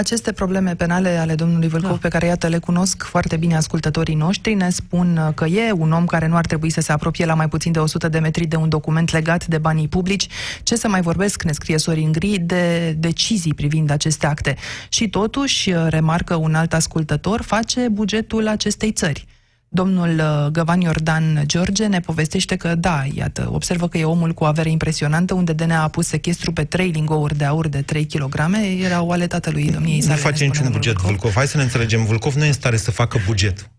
aceste 0.01 0.33
probleme 0.33 0.75
penale 0.75 1.17
ale 1.17 1.35
domnului 1.35 1.69
Vâlcov, 1.69 1.91
da. 1.91 1.97
pe 1.97 2.09
care, 2.09 2.27
iată, 2.27 2.47
le 2.47 2.59
cunosc 2.59 3.03
foarte 3.03 3.37
bine 3.37 3.57
ascultătorii 3.57 4.15
noștri, 4.15 4.55
ne 4.55 4.71
spun 4.71 5.17
uh, 5.17 5.35
că 5.35 5.45
e 5.45 5.73
un 5.73 5.93
om 5.93 6.05
care 6.05 6.27
nu 6.27 6.37
ar 6.37 6.47
trebui 6.47 6.71
să 6.71 6.81
se 6.81 6.93
apropie 6.93 7.25
la 7.25 7.35
mai 7.35 7.49
puțin 7.49 7.73
de 7.73 7.79
100 7.79 8.09
de 8.09 8.19
metri 8.19 8.47
de 8.47 8.57
un 8.57 8.69
document 8.69 9.13
legat 9.13 9.47
de 9.47 9.59
banii 9.59 9.89
publici. 9.89 10.29
Ce 10.63 10.77
să 10.77 10.89
mai 10.89 11.01
vorbesc, 11.01 11.43
ne 11.43 11.53
scrie 11.53 11.79
Sorin 11.79 12.13
Gri, 12.13 12.39
de 12.39 12.95
decizii 12.99 13.55
privind 13.55 13.91
aceste 13.91 14.27
acte. 14.27 14.57
Și 14.89 15.09
totuși, 15.09 15.71
uh, 15.71 15.87
remarcă 15.89 16.35
un 16.35 16.55
alt 16.55 16.73
ascultător, 16.73 17.43
face 17.43 17.89
bugetul 17.89 18.49
acestei 18.49 18.93
țări. 18.93 19.27
Domnul 19.73 20.19
uh, 20.19 20.51
Găvan 20.53 20.81
Iordan 20.81 21.43
George 21.47 21.87
ne 21.87 22.01
povestește 22.01 22.57
că, 22.57 22.75
da, 22.75 23.03
iată, 23.15 23.51
observă 23.53 23.89
că 23.89 23.99
e 23.99 24.05
omul 24.05 24.33
cu 24.33 24.45
avere 24.45 24.71
impresionantă, 24.71 25.35
unde 25.35 25.53
DNA 25.53 25.83
a 25.83 25.89
pus 25.89 26.07
sechestru 26.07 26.53
pe 26.53 26.65
trei 26.65 26.91
lingouri 26.91 27.37
de 27.37 27.45
aur 27.45 27.69
de 27.69 27.83
3 27.83 28.07
kg, 28.07 28.35
era 28.83 29.03
o 29.03 29.13
ale 29.13 29.27
tatălui 29.27 29.71
domniei 29.71 30.01
sale. 30.01 30.15
Nu 30.15 30.21
face 30.21 30.45
niciun 30.45 30.69
buget, 30.71 30.93
Vulcov. 30.93 31.09
Vulcov. 31.11 31.35
Hai 31.35 31.47
să 31.47 31.57
ne 31.57 31.63
înțelegem, 31.63 32.05
Vulcov 32.05 32.35
nu 32.35 32.45
e 32.45 32.47
în 32.47 32.53
stare 32.53 32.77
să 32.77 32.91
facă 32.91 33.19
buget. 33.27 33.71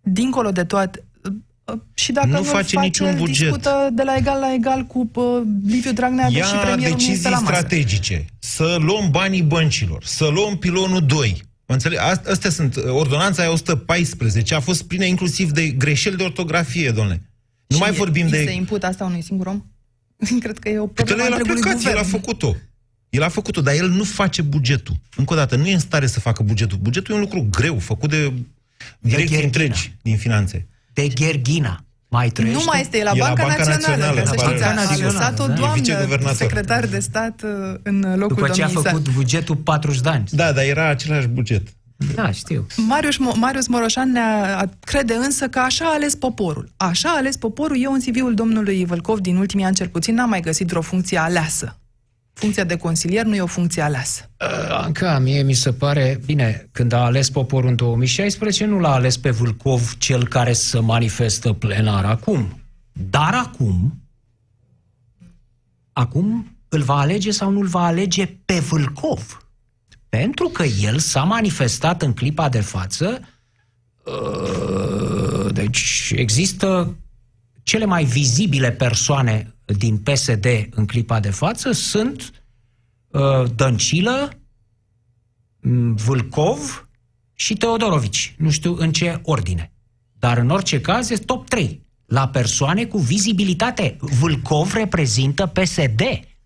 Dincolo 0.00 0.50
de 0.50 0.64
toate, 0.64 1.04
uh, 1.22 1.78
și 1.94 2.12
dacă 2.12 2.26
nu 2.26 2.42
face, 2.42 2.52
face 2.52 2.78
niciun 2.78 3.14
buget. 3.16 3.36
discută 3.36 3.88
de 3.92 4.02
la 4.02 4.16
egal 4.16 4.40
la 4.40 4.52
egal 4.52 4.82
cu 4.82 5.10
uh, 5.14 5.24
Liviu 5.66 5.92
Dragnea 5.92 6.28
Ia 6.30 6.44
și 6.44 6.54
premierul 6.54 6.96
decizii 6.96 7.30
la 7.30 7.38
masă. 7.38 7.44
strategice, 7.44 8.24
să 8.38 8.76
luăm 8.80 9.10
banii 9.10 9.42
băncilor, 9.42 10.04
să 10.04 10.26
luăm 10.26 10.56
pilonul 10.56 11.00
2, 11.06 11.42
Înțeleg? 11.66 11.98
Astea 12.30 12.50
sunt, 12.50 12.76
ordonanța 12.76 13.42
aia 13.42 13.50
114 13.50 14.54
a 14.54 14.60
fost 14.60 14.82
plină 14.82 15.04
inclusiv 15.04 15.50
de 15.50 15.68
greșeli 15.68 16.16
de 16.16 16.22
ortografie, 16.22 16.90
domnule. 16.90 17.22
Nu 17.66 17.76
și 17.76 17.82
mai 17.82 17.92
vorbim 17.92 18.28
de... 18.28 18.44
se 18.44 18.52
imput 18.52 18.84
asta 18.84 19.04
unui 19.04 19.22
singur 19.22 19.46
om? 19.46 19.64
Cred 20.40 20.58
că 20.58 20.68
e 20.68 20.78
o 20.78 20.86
problemă 20.86 21.22
el 21.22 21.32
a 21.32 21.36
plecat, 21.36 21.84
el 21.84 21.98
a 21.98 22.02
făcut-o. 22.02 22.56
El 23.08 23.22
a 23.22 23.28
făcut-o, 23.28 23.60
dar 23.60 23.74
el 23.74 23.88
nu 23.88 24.04
face 24.04 24.42
bugetul. 24.42 24.96
Încă 25.16 25.32
o 25.32 25.36
dată, 25.36 25.56
nu 25.56 25.66
e 25.66 25.72
în 25.72 25.78
stare 25.78 26.06
să 26.06 26.20
facă 26.20 26.42
bugetul. 26.42 26.78
Bugetul 26.78 27.14
e 27.14 27.16
un 27.16 27.22
lucru 27.22 27.46
greu, 27.50 27.78
făcut 27.78 28.10
de 28.10 28.32
direcții 28.98 29.44
întregi 29.44 29.94
din 30.02 30.16
finanțe. 30.16 30.66
De 30.92 31.08
Gherghina. 31.08 31.85
Mai 32.16 32.28
trăiește? 32.28 32.58
Nu 32.58 32.64
mai 32.66 32.80
este, 32.80 32.98
e 32.98 33.02
la, 33.02 33.12
e 33.14 33.18
Banca, 33.18 33.42
la 33.42 33.48
Banca 33.48 33.70
Națională. 33.70 34.04
Națională. 34.04 34.26
Să 34.26 34.46
știți, 34.46 35.02
a 35.02 35.06
lăsat 35.06 35.38
o 35.38 35.46
doamnă, 35.46 36.32
secretar 36.34 36.86
de 36.86 36.98
stat 36.98 37.42
uh, 37.42 37.50
în 37.82 38.14
locul 38.16 38.36
După 38.36 38.48
ce 38.48 38.62
a 38.62 38.68
făcut 38.68 38.86
sale. 38.86 39.14
bugetul 39.14 39.56
40 39.56 40.00
de 40.00 40.08
ani. 40.08 40.24
Da, 40.30 40.52
dar 40.52 40.64
era 40.64 40.88
același 40.88 41.26
buget. 41.26 41.62
Da, 42.14 42.30
știu. 42.30 42.66
Marius, 42.76 43.16
Marius 43.18 43.66
Moroșan 43.66 44.10
ne 44.10 44.20
crede 44.80 45.14
însă 45.14 45.48
că 45.48 45.58
așa 45.58 45.84
a 45.84 45.92
ales 45.92 46.14
poporul. 46.14 46.72
Așa 46.76 47.08
a 47.08 47.16
ales 47.16 47.36
poporul. 47.36 47.82
Eu 47.82 47.92
în 47.92 48.00
CV-ul 48.00 48.34
domnului 48.34 48.84
Vălcov 48.84 49.18
din 49.18 49.36
ultimii 49.36 49.64
ani 49.64 49.74
cel 49.74 49.88
puțin 49.88 50.14
n-am 50.14 50.28
mai 50.28 50.40
găsit 50.40 50.66
vreo 50.66 50.82
funcție 50.82 51.18
aleasă. 51.18 51.78
Funcția 52.38 52.64
de 52.64 52.76
consilier 52.76 53.24
nu 53.24 53.34
e 53.34 53.40
o 53.40 53.46
funcție 53.46 53.82
aleasă. 53.82 54.30
Uh, 54.40 54.70
Anca, 54.70 55.18
mie 55.18 55.42
mi 55.42 55.52
se 55.52 55.72
pare, 55.72 56.20
bine, 56.24 56.68
când 56.72 56.92
a 56.92 57.04
ales 57.04 57.30
poporul 57.30 57.68
în 57.68 57.76
2016, 57.76 58.64
nu 58.64 58.78
l-a 58.78 58.92
ales 58.92 59.16
pe 59.16 59.30
Vâlcov 59.30 59.94
cel 59.98 60.28
care 60.28 60.52
să 60.52 60.80
manifestă 60.80 61.52
plenar 61.52 62.04
acum. 62.04 62.60
Dar 62.92 63.34
acum, 63.34 64.02
acum 65.92 66.56
îl 66.68 66.82
va 66.82 66.98
alege 66.98 67.30
sau 67.30 67.50
nu 67.50 67.60
îl 67.60 67.66
va 67.66 67.84
alege 67.84 68.26
pe 68.44 68.58
Vâlcov. 68.58 69.48
Pentru 70.08 70.48
că 70.48 70.62
el 70.62 70.98
s-a 70.98 71.22
manifestat 71.22 72.02
în 72.02 72.12
clipa 72.12 72.48
de 72.48 72.60
față, 72.60 73.20
uh, 74.04 75.52
deci 75.52 76.12
există 76.16 76.96
cele 77.62 77.84
mai 77.84 78.04
vizibile 78.04 78.72
persoane 78.72 79.55
din 79.66 79.98
PSD 79.98 80.46
în 80.70 80.86
clipa 80.86 81.20
de 81.20 81.30
față 81.30 81.72
sunt 81.72 82.32
uh, 83.08 83.20
Dăncilă, 83.54 84.30
mm, 85.60 85.94
Vâlcov 85.94 86.88
și 87.34 87.54
Teodorovici. 87.54 88.34
Nu 88.38 88.50
știu 88.50 88.76
în 88.78 88.92
ce 88.92 89.20
ordine. 89.22 89.72
Dar 90.18 90.38
în 90.38 90.50
orice 90.50 90.80
caz 90.80 91.10
este 91.10 91.24
top 91.24 91.48
3 91.48 91.84
la 92.06 92.28
persoane 92.28 92.84
cu 92.84 92.98
vizibilitate. 92.98 93.96
Vâlcov 94.00 94.72
reprezintă 94.74 95.46
PSD 95.46 96.00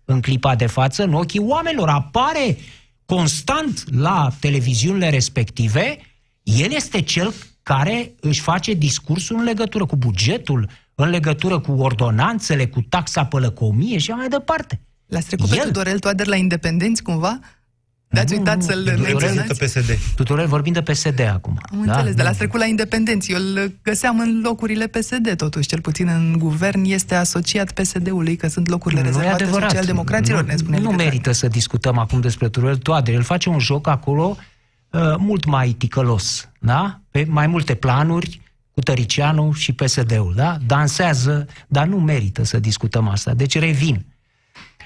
în 0.05 0.21
clipa 0.21 0.55
de 0.55 0.65
față 0.65 1.03
în 1.03 1.13
ochii 1.13 1.39
oamenilor. 1.39 1.89
Apare 1.89 2.57
constant 3.05 3.93
la 3.93 4.29
televiziunile 4.39 5.09
respective. 5.09 5.97
El 6.43 6.71
este 6.71 7.01
cel 7.01 7.33
care 7.63 8.11
își 8.19 8.41
face 8.41 8.73
discursul 8.73 9.35
în 9.35 9.43
legătură 9.43 9.85
cu 9.85 9.95
bugetul, 9.95 10.69
în 10.95 11.09
legătură 11.09 11.59
cu 11.59 11.71
ordonanțele, 11.71 12.67
cu 12.67 12.81
taxa 12.81 13.25
pălăcomie 13.25 13.97
și 13.97 14.11
mai 14.11 14.27
departe. 14.27 14.81
L-ați 15.05 15.27
trecut 15.27 15.51
El... 15.51 15.57
pe 15.57 15.63
Tudorel 15.63 15.99
Toader 15.99 16.27
la 16.27 16.35
independenți 16.35 17.03
cumva? 17.03 17.39
Dați 18.13 18.33
uitat 18.33 18.61
să-l 18.63 18.97
menționați? 19.01 19.63
PSD. 19.63 19.97
Tudorel 20.15 20.47
vorbim 20.47 20.73
de 20.73 20.81
PSD 20.81 21.19
acum. 21.19 21.59
Am 21.71 21.85
da? 21.85 21.93
înțeles, 21.93 22.15
de 22.15 22.23
l-ați 22.23 22.37
trecut 22.37 22.59
la 22.59 22.65
independenți. 22.65 23.31
Eu 23.31 23.37
îl 23.37 23.73
găseam 23.83 24.19
în 24.19 24.41
locurile 24.43 24.87
PSD, 24.87 25.35
totuși, 25.35 25.67
cel 25.67 25.81
puțin 25.81 26.07
în 26.07 26.35
guvern 26.37 26.83
este 26.85 27.15
asociat 27.15 27.71
PSD-ului, 27.71 28.35
că 28.35 28.47
sunt 28.47 28.69
locurile 28.69 29.01
rezervate 29.01 29.45
social-democraților, 29.45 30.43
ne 30.43 30.55
spune 30.55 30.79
Nu 30.79 30.91
merită 30.91 31.31
să 31.31 31.47
discutăm 31.47 31.97
acum 31.97 32.21
despre 32.21 32.49
Tudorel 32.49 32.77
Toader. 32.77 33.13
El 33.13 33.21
face 33.21 33.49
un 33.49 33.59
joc 33.59 33.87
acolo 33.87 34.37
uh, 34.89 35.15
mult 35.17 35.45
mai 35.45 35.69
ticălos, 35.69 36.49
da? 36.59 36.99
Pe 37.11 37.25
mai 37.29 37.47
multe 37.47 37.73
planuri, 37.73 38.41
cu 38.81 38.87
Tăricianu 38.87 39.51
și 39.51 39.73
PSD-ul, 39.73 40.33
da? 40.35 40.57
Dansează, 40.65 41.47
dar 41.67 41.87
nu 41.87 41.99
merită 41.99 42.43
să 42.43 42.59
discutăm 42.59 43.07
asta. 43.07 43.33
Deci 43.33 43.57
revin. 43.57 44.05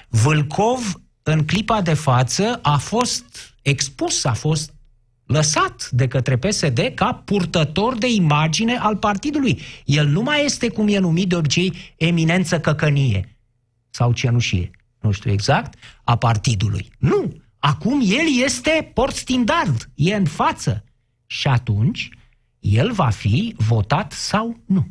Vâlcov, 0.08 1.00
în 1.22 1.44
clipa 1.44 1.80
de 1.80 1.94
față, 1.94 2.58
a 2.62 2.76
fost 2.76 3.54
expus, 3.62 4.24
a 4.24 4.32
fost 4.32 4.72
lăsat 5.26 5.90
de 5.90 6.08
către 6.08 6.36
PSD 6.36 6.92
ca 6.94 7.22
purtător 7.24 7.98
de 7.98 8.12
imagine 8.12 8.76
al 8.76 8.96
partidului. 8.96 9.60
El 9.84 10.06
nu 10.06 10.22
mai 10.22 10.44
este, 10.44 10.68
cum 10.68 10.88
e 10.88 10.98
numit 10.98 11.28
de 11.28 11.36
obicei, 11.36 11.94
eminență 11.96 12.60
căcănie 12.60 13.36
sau 13.90 14.12
cenușie, 14.12 14.70
nu 15.00 15.10
știu 15.10 15.30
exact, 15.30 15.78
a 16.04 16.16
partidului. 16.16 16.90
Nu! 16.98 17.36
Acum 17.58 18.00
el 18.00 18.44
este 18.44 18.90
port 18.94 19.14
standard, 19.14 19.90
e 19.94 20.14
în 20.14 20.24
față. 20.24 20.84
Și 21.26 21.48
atunci, 21.48 22.08
el 22.70 22.92
va 22.92 23.08
fi 23.08 23.54
votat 23.56 24.12
sau 24.12 24.56
nu. 24.66 24.86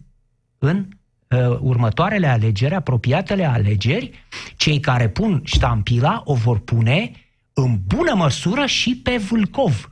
În 0.57 0.85
uh, 1.27 1.57
următoarele 1.59 2.27
alegeri, 2.27 2.75
apropiatele 2.75 3.45
alegeri, 3.45 4.11
cei 4.57 4.79
care 4.79 5.09
pun 5.09 5.41
ștampila 5.43 6.21
o 6.25 6.33
vor 6.33 6.59
pune 6.59 7.11
în 7.53 7.79
bună 7.87 8.13
măsură 8.13 8.65
și 8.65 8.95
pe 8.95 9.17
Vâlcov. 9.17 9.89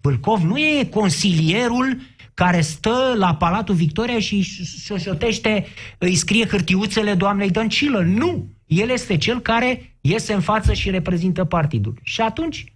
Vâlcov 0.00 0.42
nu 0.42 0.58
e 0.58 0.84
consilierul 0.84 2.00
care 2.34 2.60
stă 2.60 3.14
la 3.16 3.34
Palatul 3.34 3.74
Victoria 3.74 4.18
și 4.18 4.40
șoșotește, 4.84 5.66
îi 5.98 6.14
scrie 6.14 6.46
hârtiuțele 6.46 7.14
doamnei 7.14 7.50
Dăncilă. 7.50 8.00
Nu! 8.00 8.48
El 8.66 8.88
este 8.88 9.16
cel 9.16 9.40
care 9.40 9.96
iese 10.00 10.32
în 10.32 10.40
față 10.40 10.72
și 10.72 10.90
reprezintă 10.90 11.44
partidul. 11.44 11.98
Și 12.02 12.20
atunci, 12.20 12.72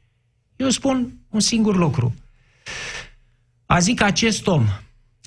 eu 0.57 0.69
spun 0.69 1.13
un 1.29 1.41
singur 1.41 1.77
lucru. 1.77 2.15
A 3.71 3.79
zic 3.79 3.99
că 3.99 4.05
acest 4.05 4.47
om 4.47 4.67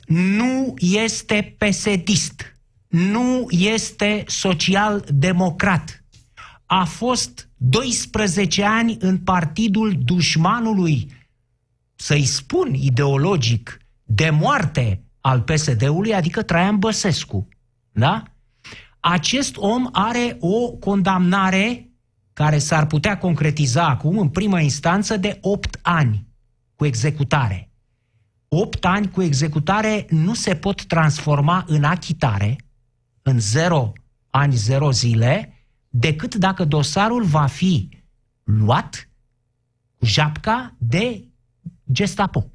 nu 0.05 0.73
este 0.77 1.55
pesedist, 1.57 2.57
nu 2.87 3.47
este 3.49 4.23
social-democrat. 4.27 6.03
A 6.65 6.83
fost 6.83 7.49
12 7.57 8.63
ani 8.63 8.97
în 8.99 9.17
partidul 9.17 9.95
dușmanului, 10.03 11.11
să-i 11.95 12.25
spun 12.25 12.73
ideologic, 12.73 13.77
de 14.03 14.29
moarte 14.29 15.03
al 15.19 15.41
PSD-ului, 15.41 16.13
adică 16.13 16.41
Traian 16.41 16.79
Băsescu. 16.79 17.47
Da? 17.91 18.23
Acest 18.99 19.57
om 19.57 19.89
are 19.91 20.37
o 20.39 20.71
condamnare 20.71 21.91
care 22.33 22.57
s-ar 22.57 22.85
putea 22.85 23.17
concretiza 23.17 23.87
acum, 23.87 24.17
în 24.17 24.29
prima 24.29 24.59
instanță, 24.59 25.17
de 25.17 25.37
8 25.41 25.79
ani 25.81 26.27
cu 26.75 26.85
executare. 26.85 27.70
8 28.53 28.85
ani 28.85 29.09
cu 29.09 29.21
executare 29.21 30.05
nu 30.09 30.33
se 30.33 30.55
pot 30.55 30.85
transforma 30.85 31.65
în 31.67 31.83
achitare, 31.83 32.55
în 33.21 33.39
0 33.39 33.93
ani, 34.29 34.55
0 34.55 34.91
zile, 34.91 35.53
decât 35.89 36.35
dacă 36.35 36.63
dosarul 36.63 37.23
va 37.23 37.45
fi 37.45 37.89
luat 38.43 39.09
cu 39.97 40.05
japca 40.05 40.75
de 40.77 41.27
Gestapo, 41.91 42.51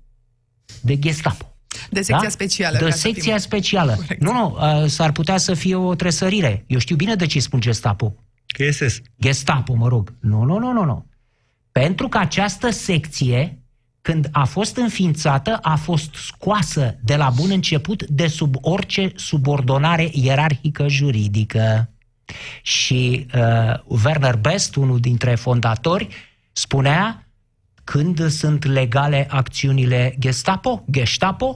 de 0.82 0.98
Gestapo. 0.98 1.56
De 1.90 2.02
secția 2.02 2.18
da? 2.22 2.28
specială. 2.28 2.78
De 2.78 2.90
secția 2.90 3.32
fim... 3.32 3.42
specială. 3.42 3.94
Corect. 3.94 4.20
Nu, 4.20 4.32
nu, 4.32 4.58
uh, 4.60 4.88
s-ar 4.88 5.12
putea 5.12 5.36
să 5.36 5.54
fie 5.54 5.74
o 5.74 5.94
tresărire. 5.94 6.64
Eu 6.66 6.78
știu 6.78 6.96
bine 6.96 7.14
de 7.14 7.26
ce 7.26 7.40
spun 7.40 7.60
Gestapo. 7.60 8.14
GSS. 8.46 9.00
Gestapo, 9.20 9.74
mă 9.74 9.88
rog. 9.88 10.14
Nu, 10.20 10.42
nu, 10.42 10.58
nu, 10.58 10.72
nu, 10.72 10.84
nu. 10.84 11.06
Pentru 11.72 12.08
că 12.08 12.18
această 12.18 12.70
secție, 12.70 13.62
când 14.06 14.28
a 14.32 14.44
fost 14.44 14.76
înființată, 14.76 15.58
a 15.62 15.76
fost 15.76 16.14
scoasă 16.14 16.96
de 17.00 17.16
la 17.16 17.30
bun 17.30 17.50
început 17.50 18.04
de 18.04 18.26
sub 18.26 18.54
orice 18.60 19.12
subordonare 19.14 20.08
ierarhică 20.12 20.88
juridică. 20.88 21.90
Și 22.62 23.26
uh, 23.34 24.02
Werner 24.04 24.36
Best, 24.36 24.76
unul 24.76 25.00
dintre 25.00 25.34
fondatori, 25.34 26.08
spunea 26.52 27.28
când 27.84 28.28
sunt 28.28 28.64
legale 28.64 29.26
acțiunile 29.30 30.14
Gestapo, 30.18 30.84
Gestapo, 30.90 31.54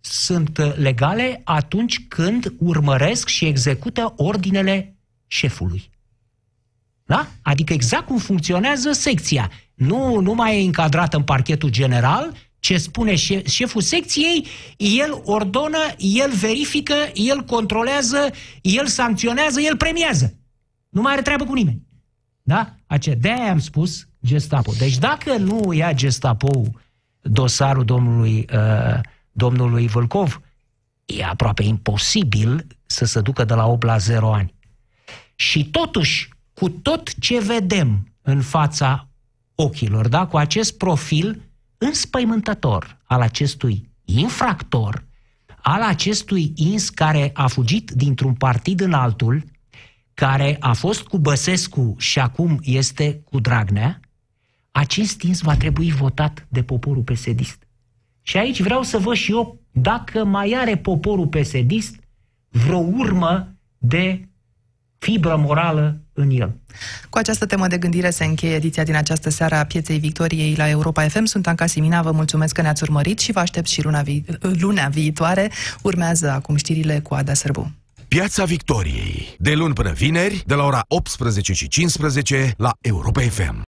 sunt 0.00 0.58
legale 0.78 1.40
atunci 1.44 2.06
când 2.08 2.52
urmăresc 2.58 3.28
și 3.28 3.44
execută 3.44 4.12
ordinele 4.16 4.96
șefului. 5.26 5.90
Da? 7.04 7.28
Adică 7.42 7.72
exact 7.72 8.06
cum 8.06 8.18
funcționează 8.18 8.92
secția. 8.92 9.50
Nu, 9.76 10.20
nu 10.20 10.34
mai 10.34 10.60
e 10.60 10.64
încadrată 10.64 11.16
în 11.16 11.22
parchetul 11.22 11.70
general, 11.70 12.32
ce 12.58 12.78
spune 12.78 13.14
șeful 13.44 13.80
secției, 13.80 14.46
el 14.76 15.20
ordonă, 15.24 15.78
el 15.98 16.32
verifică, 16.32 16.94
el 17.14 17.40
controlează, 17.40 18.30
el 18.60 18.86
sancționează, 18.86 19.60
el 19.60 19.76
premiază. 19.76 20.34
Nu 20.88 21.00
mai 21.00 21.12
are 21.12 21.22
treabă 21.22 21.44
cu 21.44 21.54
nimeni. 21.54 21.82
Da? 22.42 22.74
De 23.18 23.30
aia 23.30 23.50
am 23.50 23.58
spus 23.58 24.08
Gestapo. 24.24 24.72
Deci 24.78 24.98
dacă 24.98 25.36
nu 25.36 25.72
ia 25.72 25.92
Gestapo 25.92 26.62
dosarul 27.20 27.84
domnului 27.84 28.46
uh, 28.52 29.00
domnului 29.32 29.86
Vâlcov, 29.86 30.40
e 31.04 31.24
aproape 31.24 31.62
imposibil 31.62 32.66
să 32.86 33.04
se 33.04 33.20
ducă 33.20 33.44
de 33.44 33.54
la 33.54 33.66
8 33.66 33.82
la 33.82 33.96
0 33.96 34.32
ani. 34.32 34.54
Și 35.34 35.64
totuși, 35.70 36.28
cu 36.54 36.68
tot 36.68 37.14
ce 37.18 37.40
vedem 37.40 38.12
în 38.22 38.42
fața 38.42 39.08
ochilor, 39.56 40.08
da, 40.08 40.26
cu 40.26 40.36
acest 40.36 40.78
profil 40.78 41.42
înspăimântător 41.78 42.98
al 43.04 43.20
acestui 43.20 43.90
infractor, 44.04 45.04
al 45.62 45.82
acestui 45.82 46.52
ins 46.54 46.88
care 46.88 47.30
a 47.34 47.46
fugit 47.46 47.90
dintr-un 47.90 48.34
partid 48.34 48.80
în 48.80 48.92
altul, 48.92 49.44
care 50.14 50.56
a 50.60 50.72
fost 50.72 51.02
cu 51.02 51.18
Băsescu 51.18 51.94
și 51.98 52.18
acum 52.18 52.58
este 52.62 53.20
cu 53.24 53.40
Dragnea, 53.40 54.00
acest 54.70 55.22
ins 55.22 55.40
va 55.40 55.56
trebui 55.56 55.90
votat 55.90 56.46
de 56.48 56.62
poporul 56.62 57.02
pesedist. 57.02 57.62
Și 58.22 58.36
aici 58.36 58.62
vreau 58.62 58.82
să 58.82 58.98
văd 58.98 59.14
și 59.14 59.30
eu 59.30 59.60
dacă 59.70 60.24
mai 60.24 60.54
are 60.56 60.76
poporul 60.76 61.26
pesedist 61.26 61.96
vreo 62.48 62.78
urmă 62.78 63.54
de 63.78 64.28
fibră 64.98 65.36
morală 65.36 66.05
în 66.16 66.30
el. 66.30 66.54
Cu 67.10 67.18
această 67.18 67.46
temă 67.46 67.66
de 67.66 67.78
gândire 67.78 68.10
se 68.10 68.24
încheie 68.24 68.54
ediția 68.54 68.84
din 68.84 68.96
această 68.96 69.30
seară 69.30 69.54
a 69.54 69.64
Pieței 69.64 69.98
Victoriei 69.98 70.54
la 70.56 70.68
Europa 70.68 71.08
FM. 71.08 71.24
Sunt 71.24 71.46
Anca 71.46 71.66
Simina, 71.66 72.02
vă 72.02 72.10
mulțumesc 72.10 72.54
că 72.54 72.62
ne-ați 72.62 72.82
urmărit 72.82 73.18
și 73.18 73.32
vă 73.32 73.40
aștept 73.40 73.66
și 73.68 73.82
luna, 73.82 74.00
vi- 74.02 74.24
luna 74.40 74.88
viitoare. 74.88 75.50
Urmează 75.82 76.30
acum 76.30 76.56
știrile 76.56 77.00
cu 77.00 77.14
Ada 77.14 77.34
Sărbu. 77.34 77.72
Piața 78.08 78.44
Victoriei, 78.44 79.34
de 79.38 79.54
luni 79.54 79.74
până 79.74 79.92
vineri, 79.92 80.42
de 80.46 80.54
la 80.54 80.64
ora 80.64 80.84
18 80.88 81.52
și 81.52 81.68
15 81.68 82.54
la 82.56 82.72
Europa 82.80 83.20
FM. 83.20 83.66